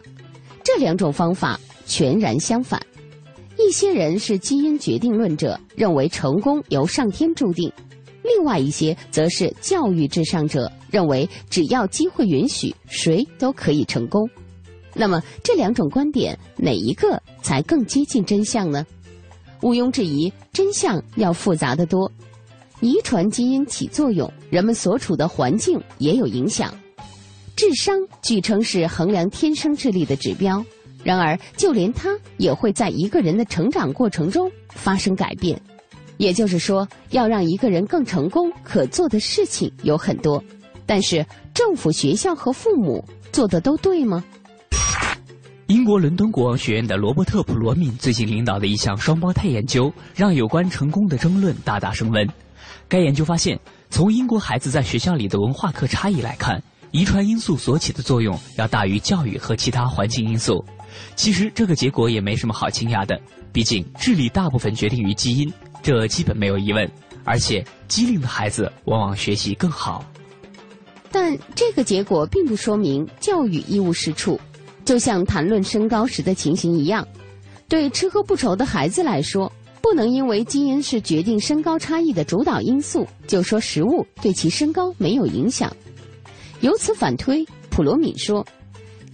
[0.62, 2.80] 这两种方法全然相反。
[3.58, 7.70] 一些人是基因决定论者，认为成功由上天注定；
[8.22, 14.28] 另外一些则是教育至上者，认为只要机会允许，谁都可以成功。
[14.98, 18.86] 那么，这两种观点哪一个才更接近真相呢？
[19.60, 22.10] 毋庸置疑，真相要复杂的多。
[22.80, 26.74] 遗传基因起作用，人们所处的环境也有影响。
[27.54, 30.64] 智商据称是衡量天生智力的指标，
[31.02, 35.60] 然而就连它也会在一个人的成长过程中发生改变。
[36.18, 40.42] 也就是说，要让一个人更成功，可做的事情有很多。
[40.86, 44.24] 但是，政府、学校和父母做的都对吗？
[45.66, 52.24] 英国伦敦国王学院的罗伯特·普罗敏最近领导的一项双胞胎研究，让有关成功的争论大大升温。
[52.88, 53.58] 该研究发现，
[53.90, 56.62] 从英国孩子在学校里的文化课差异来看，
[56.92, 60.64] 遗传因素所起的作用要大于教育和其他环境因素。
[61.16, 63.20] 其实这个结果也没什么好惊讶的，
[63.52, 65.52] 毕竟智力大部分决定于基因，
[65.82, 66.88] 这基本没有疑问。
[67.24, 70.04] 而且机灵的孩子往往学习更好。
[71.10, 74.38] 但这个结果并不说明教育一无是处，
[74.86, 77.06] 就像谈论身高时的情形一样，
[77.68, 79.52] 对吃喝不愁的孩子来说。
[79.82, 85.72] 不能因为基因是决定身高差异的主导因素，就说食物对其身高没有影响。
[86.60, 88.44] 由此反推，普罗米说，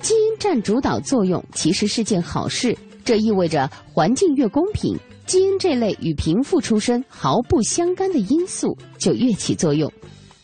[0.00, 2.74] 基因占主导作用其实是件好事。
[3.04, 4.96] 这意味着环境越公平，
[5.26, 9.92] 基因这类与贫富出身毫不相干的因素就越起作用。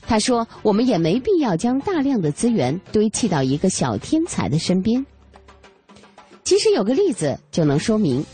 [0.02, 5.06] 他说，我们也没必要将大量的资源堆砌到一个小天才的身边。
[6.48, 8.24] 其实有个例子就能说明。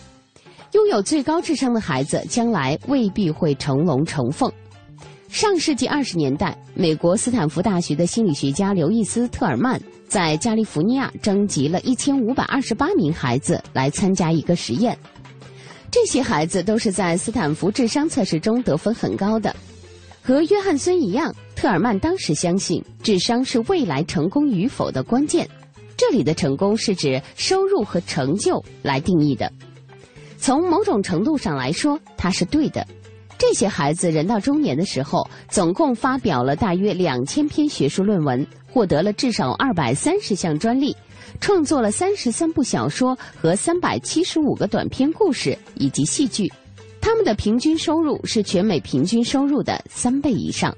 [0.71, 4.49] 拥有最高智商的孩子，将来未必会成龙成凤。
[5.29, 14.97] 上世纪二十年代，美国斯坦福大学的心理学家刘易斯·特尔曼在加利福尼亚征集了一千五百二十八名孩子来参加一个实验。
[15.91, 19.53] 这些孩子都是在斯坦福智商测试中得分很高的。
[20.23, 25.49] 和约翰孙一样，特尔曼当时相信智商是未来成功与否的关键。
[25.97, 29.51] 这里的成功是指收入和成就来定义的。
[30.39, 32.87] 从某种程度上来说，他是对的。
[33.37, 40.97] 这些孩子人到中年的时候，总共发表了大约两千篇学术论文，获得了至少二百三十项专利，
[41.41, 46.51] 创作了三十三部小说和三百七十五个短篇故事以及戏剧。
[47.01, 50.75] 他们的平均收入是全美平均收入的三倍以上。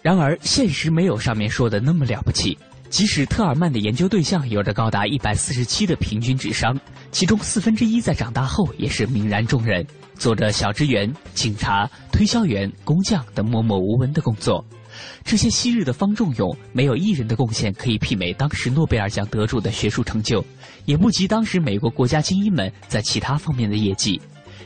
[0.00, 2.56] 然而，现实没有上面说的那么了不起。
[2.92, 6.78] 即使特尔曼的研究对象有着高达一百四十七的平均智商，
[7.10, 9.84] 其中四分之一在长大后也是泯然众人，
[10.14, 14.62] 做着小职员、警察、推销员、工匠等默默无闻的工作。
[15.24, 20.44] 这些昔日的方仲永，没有一人的贡献可以媲美当时诺贝尔奖得主的学术成就，
[20.84, 24.20] 也不及当时美国国家精英们在其他方面的业绩。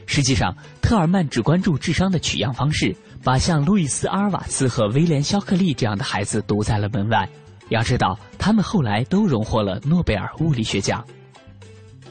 [0.05, 0.53] 实际上，
[0.83, 7.29] 特尔曼只关注智商的取样方式，把像路易斯·阿尔瓦茨和威廉·肖克利这样的孩子堵在了门外。
[7.69, 11.05] 要知道，他们后来都荣获了诺贝尔物理学奖。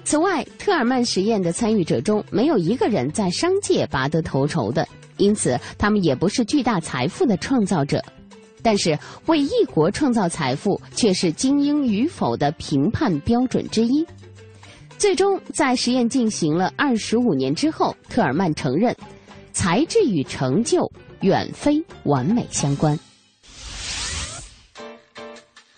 [0.03, 4.87] 此外，特尔曼实验的参与者中没有一个人在商界拔得头筹的，
[5.17, 8.03] 因此他们也不是巨大财富的创造者。
[8.61, 8.97] 但是，
[9.27, 14.05] 为一国创造财富却是精英与否的评判标准之一。
[14.97, 18.95] 最终，在实验进行了二十五年之后，特尔曼承认，
[19.53, 20.91] 才智与成就
[21.21, 22.97] 远非完美相关。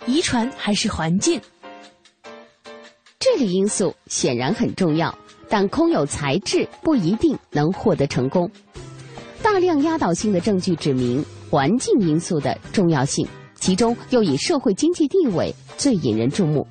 [0.07, 1.39] 遗传还是环境？
[3.19, 5.13] 这个因素显然很重要，
[5.49, 8.49] 但空有才智不一定能获得成功。
[9.43, 16.65] 大量压倒性的证据指明环境因素的重要性，其中又以社会经济地位最引人注目。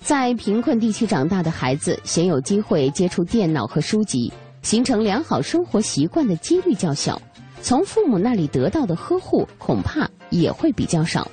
[0.00, 4.32] 在贫困地区长大的孩子，鲜有机会接触电脑和书籍，
[4.62, 7.20] 形成良好生活习惯的几率较小，
[7.62, 11.28] 从父母那里得到的呵护恐怕也会比较少。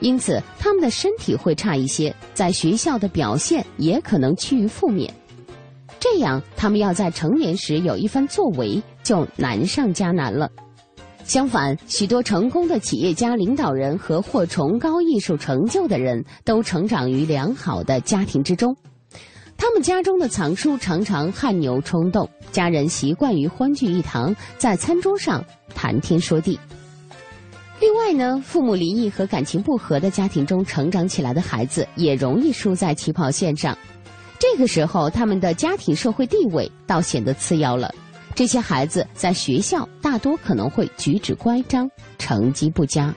[0.00, 5.12] 因此，他们的身体会差一些，在学校的表现也可能趋于负面。
[5.98, 10.50] 这样，他们要在成年时有一番作为，就难上加难了。
[11.24, 18.76] 相反，许多成功的企业家、领导人和获崇高艺术成就的人都成长于良好的家庭之中。
[19.56, 25.42] 他们家中的藏书常常汗牛充栋，家人习惯于欢聚一堂，在餐桌上
[25.74, 26.56] 谈天说地。
[27.78, 33.76] 另外呢，父母离异和感情不和的家庭中成长起来的孩子，也容易输在起跑线上。
[34.38, 37.94] 这个时候，他们的家庭社会地位倒显得次要了。
[38.34, 43.14] 这些孩子在学校大多可能会举止乖张，成绩不佳。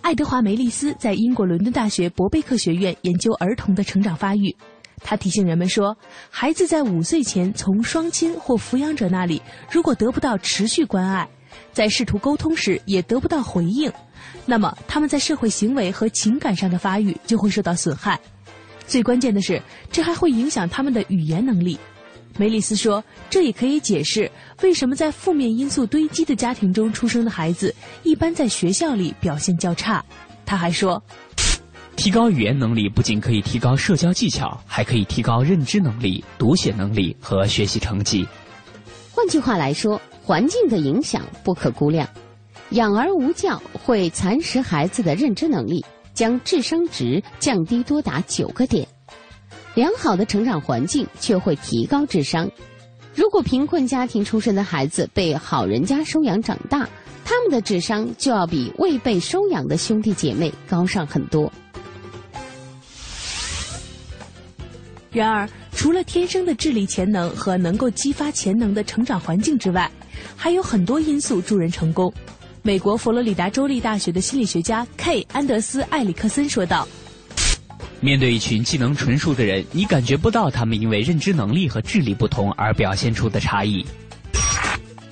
[0.00, 4.56] 爱德华·梅利斯在英国伦敦大学伯贝克学院研究儿童的成长发育，
[5.02, 5.96] 他提醒人们说，
[6.30, 11.28] 孩子在五岁前从双亲或抚养者那里，如果得不到持续关爱。
[11.72, 13.92] 在试图沟通时也得不到回应，
[14.44, 18.18] 那么他们在社会行为和情感上的发育就会受到损害。
[18.86, 21.78] 最关键的是，这还会影响他们的语言能力。
[22.36, 24.30] 梅里斯说，这也可以解释
[24.62, 30.04] 为什么在负面因素堆积的家庭中出生的孩子，一般在学校里表现较差。
[30.46, 31.02] 他还说，
[31.96, 38.26] 提高语言能力不仅可以提高社交技巧，还可以提高认知能力、读写能力和学习成绩。
[39.12, 40.00] 换句话来说。
[40.28, 42.06] 环境的影响不可估量，
[42.72, 48.84] 养儿无教会蚕食孩子的认知能力，将智商值降低多达九个点；
[49.74, 52.46] 良好的成长环境却会提高智商。
[53.14, 56.86] 如果贫困家庭出身的孩子被好人家收养长大，
[57.24, 61.50] 他们的智商就要比未被收养的兄弟姐妹高上很多。
[65.10, 69.90] 然而，除了天生的智力潜能和能够激发潜能的成长环境之外，
[70.36, 72.12] 还有很多因素助人成功。
[72.62, 75.26] 美国佛罗里达州立大学的心理学家 K.
[75.32, 76.86] 安德斯·艾里克森说道
[78.00, 83.86] ：“面对一群技能纯熟的人，你感觉不到他们因为认知能力和智力不同而表现出的差异。”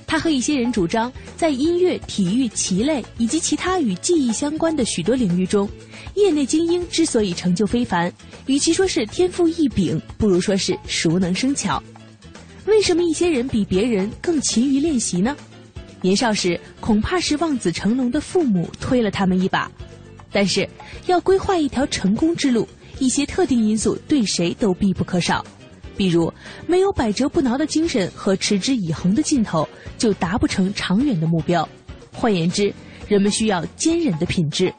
[0.07, 5.69] 他和一些人主张，在音乐、体育、棋类以及其他与记忆相关的许多领域中，
[6.15, 8.11] 业内精英之所以成就非凡，
[8.45, 11.83] 与其说是天赋异禀，不如说是熟能生巧。
[12.65, 15.35] 为什么一些人比别人更勤于练习呢？
[16.01, 19.69] 年少时恐怕是望子成龙的父母推了他们一把，
[20.31, 20.67] 但是
[21.07, 22.65] 要规划一条成功之路，
[22.99, 25.45] 一些特定因素对谁都必不可少。
[25.97, 26.31] 比如，
[26.67, 29.67] 没有百折不挠的精神和持之以恒的劲头，
[29.97, 31.67] 就达不成长远的目标。
[32.13, 32.73] 换言之，
[33.07, 34.73] 人们需要坚韧的品质。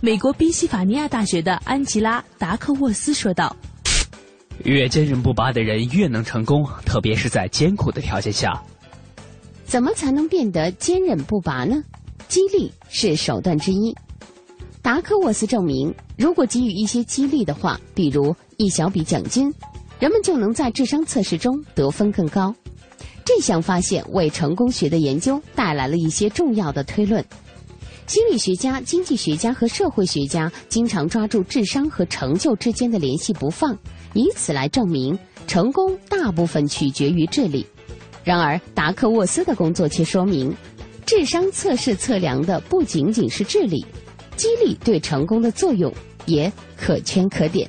[0.00, 3.54] 美国宾夕法尼亚大学的安吉拉·达克沃斯说道。
[4.62, 8.62] 越坚韧不拔的人越能成功，特别是在艰苦的条件下。
[9.64, 11.82] 怎么才能变得坚韧不拔呢？
[12.28, 13.94] 激励是手段之一。
[14.80, 19.52] 达克沃斯证明，如果给予一些激励的话，比如一小笔奖金，
[20.04, 22.54] 人们就能在智商测试中得分更高。
[23.24, 27.24] 这项发现为成功学的研究带来了一些重要的推论。
[28.06, 33.74] 心理学家、经济学家和社会学家经常抓住智商和成就之间的联系不放。
[34.12, 37.66] 以此来证明成功大部分取决于智力，
[38.22, 40.54] 然而达克沃斯的工作却说明，
[41.06, 43.82] 智商测试测量的不仅仅是智力，
[44.36, 45.90] 激励对成功的作用
[46.26, 47.66] 也可圈可点。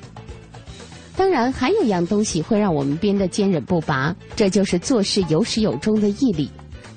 [1.16, 6.50] 当然，还有一样东西会让我们变得坚韧不拔，这就是做事有始有终的毅力。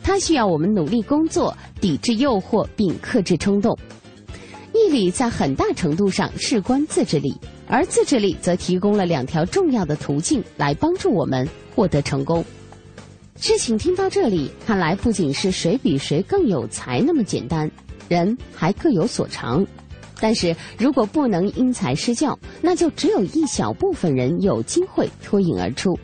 [0.03, 3.77] 它需要我们努力工作，抵制诱惑，并克制冲动。
[4.73, 7.33] 毅力在很大程度上事关自制力，
[7.67, 12.43] 而自制力则提供了两条重要的途径来帮助我们获得成功。
[13.37, 17.69] 事情听到这里，看来不仅是谁比谁更有才那么简单，
[18.09, 19.65] 人还各有所长。
[20.21, 25.97] 但是如果不能因材施教，那就只有一小部分人有机会脱颖而出。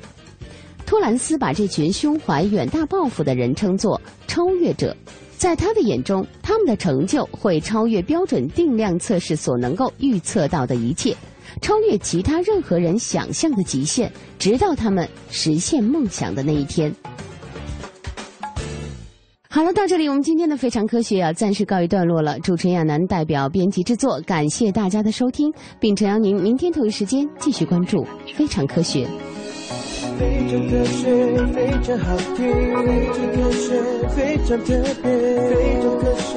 [0.86, 4.96] 托兰斯把这群胸怀远大抱负的人称作超越者，
[5.36, 11.16] 在他的眼中，他们的成就会超越标准定量测试所能够预测到的一切，
[11.60, 16.94] 超越其他任何人想象的极限，直到他们实现梦想的那一天。
[19.56, 22.38] 好了，到这里我们今天的非常科学要暂时告一段落了。
[22.42, 25.50] 主持人亚楠代表编辑制作，感谢大家的收听，
[25.80, 29.08] 并诚邀您明天同一时间继续关注非常科学。
[30.18, 31.02] 非常科学，
[31.54, 32.44] 非常好听，
[32.86, 33.68] 非常科学，
[34.16, 34.70] 非常特
[35.02, 35.08] 别，
[35.50, 36.32] 非常科学，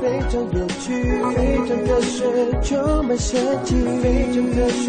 [0.00, 0.86] 非常有趣，
[1.34, 2.16] 非常科学，
[2.62, 2.70] 充
[3.06, 4.86] 满设计，非常科学，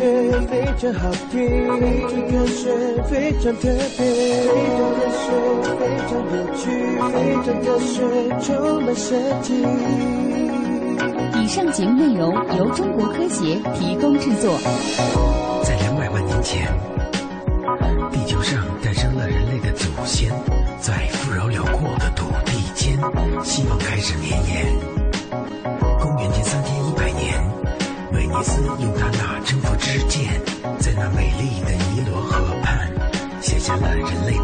[0.47, 1.39] 非常好听，
[1.79, 2.61] 非常科学，
[3.09, 3.63] 非常特
[3.97, 4.05] 别，
[4.47, 5.25] 非常科学，
[5.79, 6.61] 非常有趣，
[7.13, 7.15] 非
[7.45, 7.95] 常科学，
[8.41, 9.47] 充满设计。
[11.41, 14.57] 以上节目内容由中国科协提供制作。
[15.63, 16.67] 在两百万年前。
[18.43, 20.29] 上诞生了人类的祖先，
[20.79, 22.99] 在富饶辽阔的土地间，
[23.45, 24.65] 希望开始绵延。
[25.99, 27.41] 公元前三千一百年，
[28.11, 30.41] 威尼斯用他那征服之剑，
[30.77, 32.91] 在那美丽的尼罗河畔，
[33.41, 34.37] 写下了人类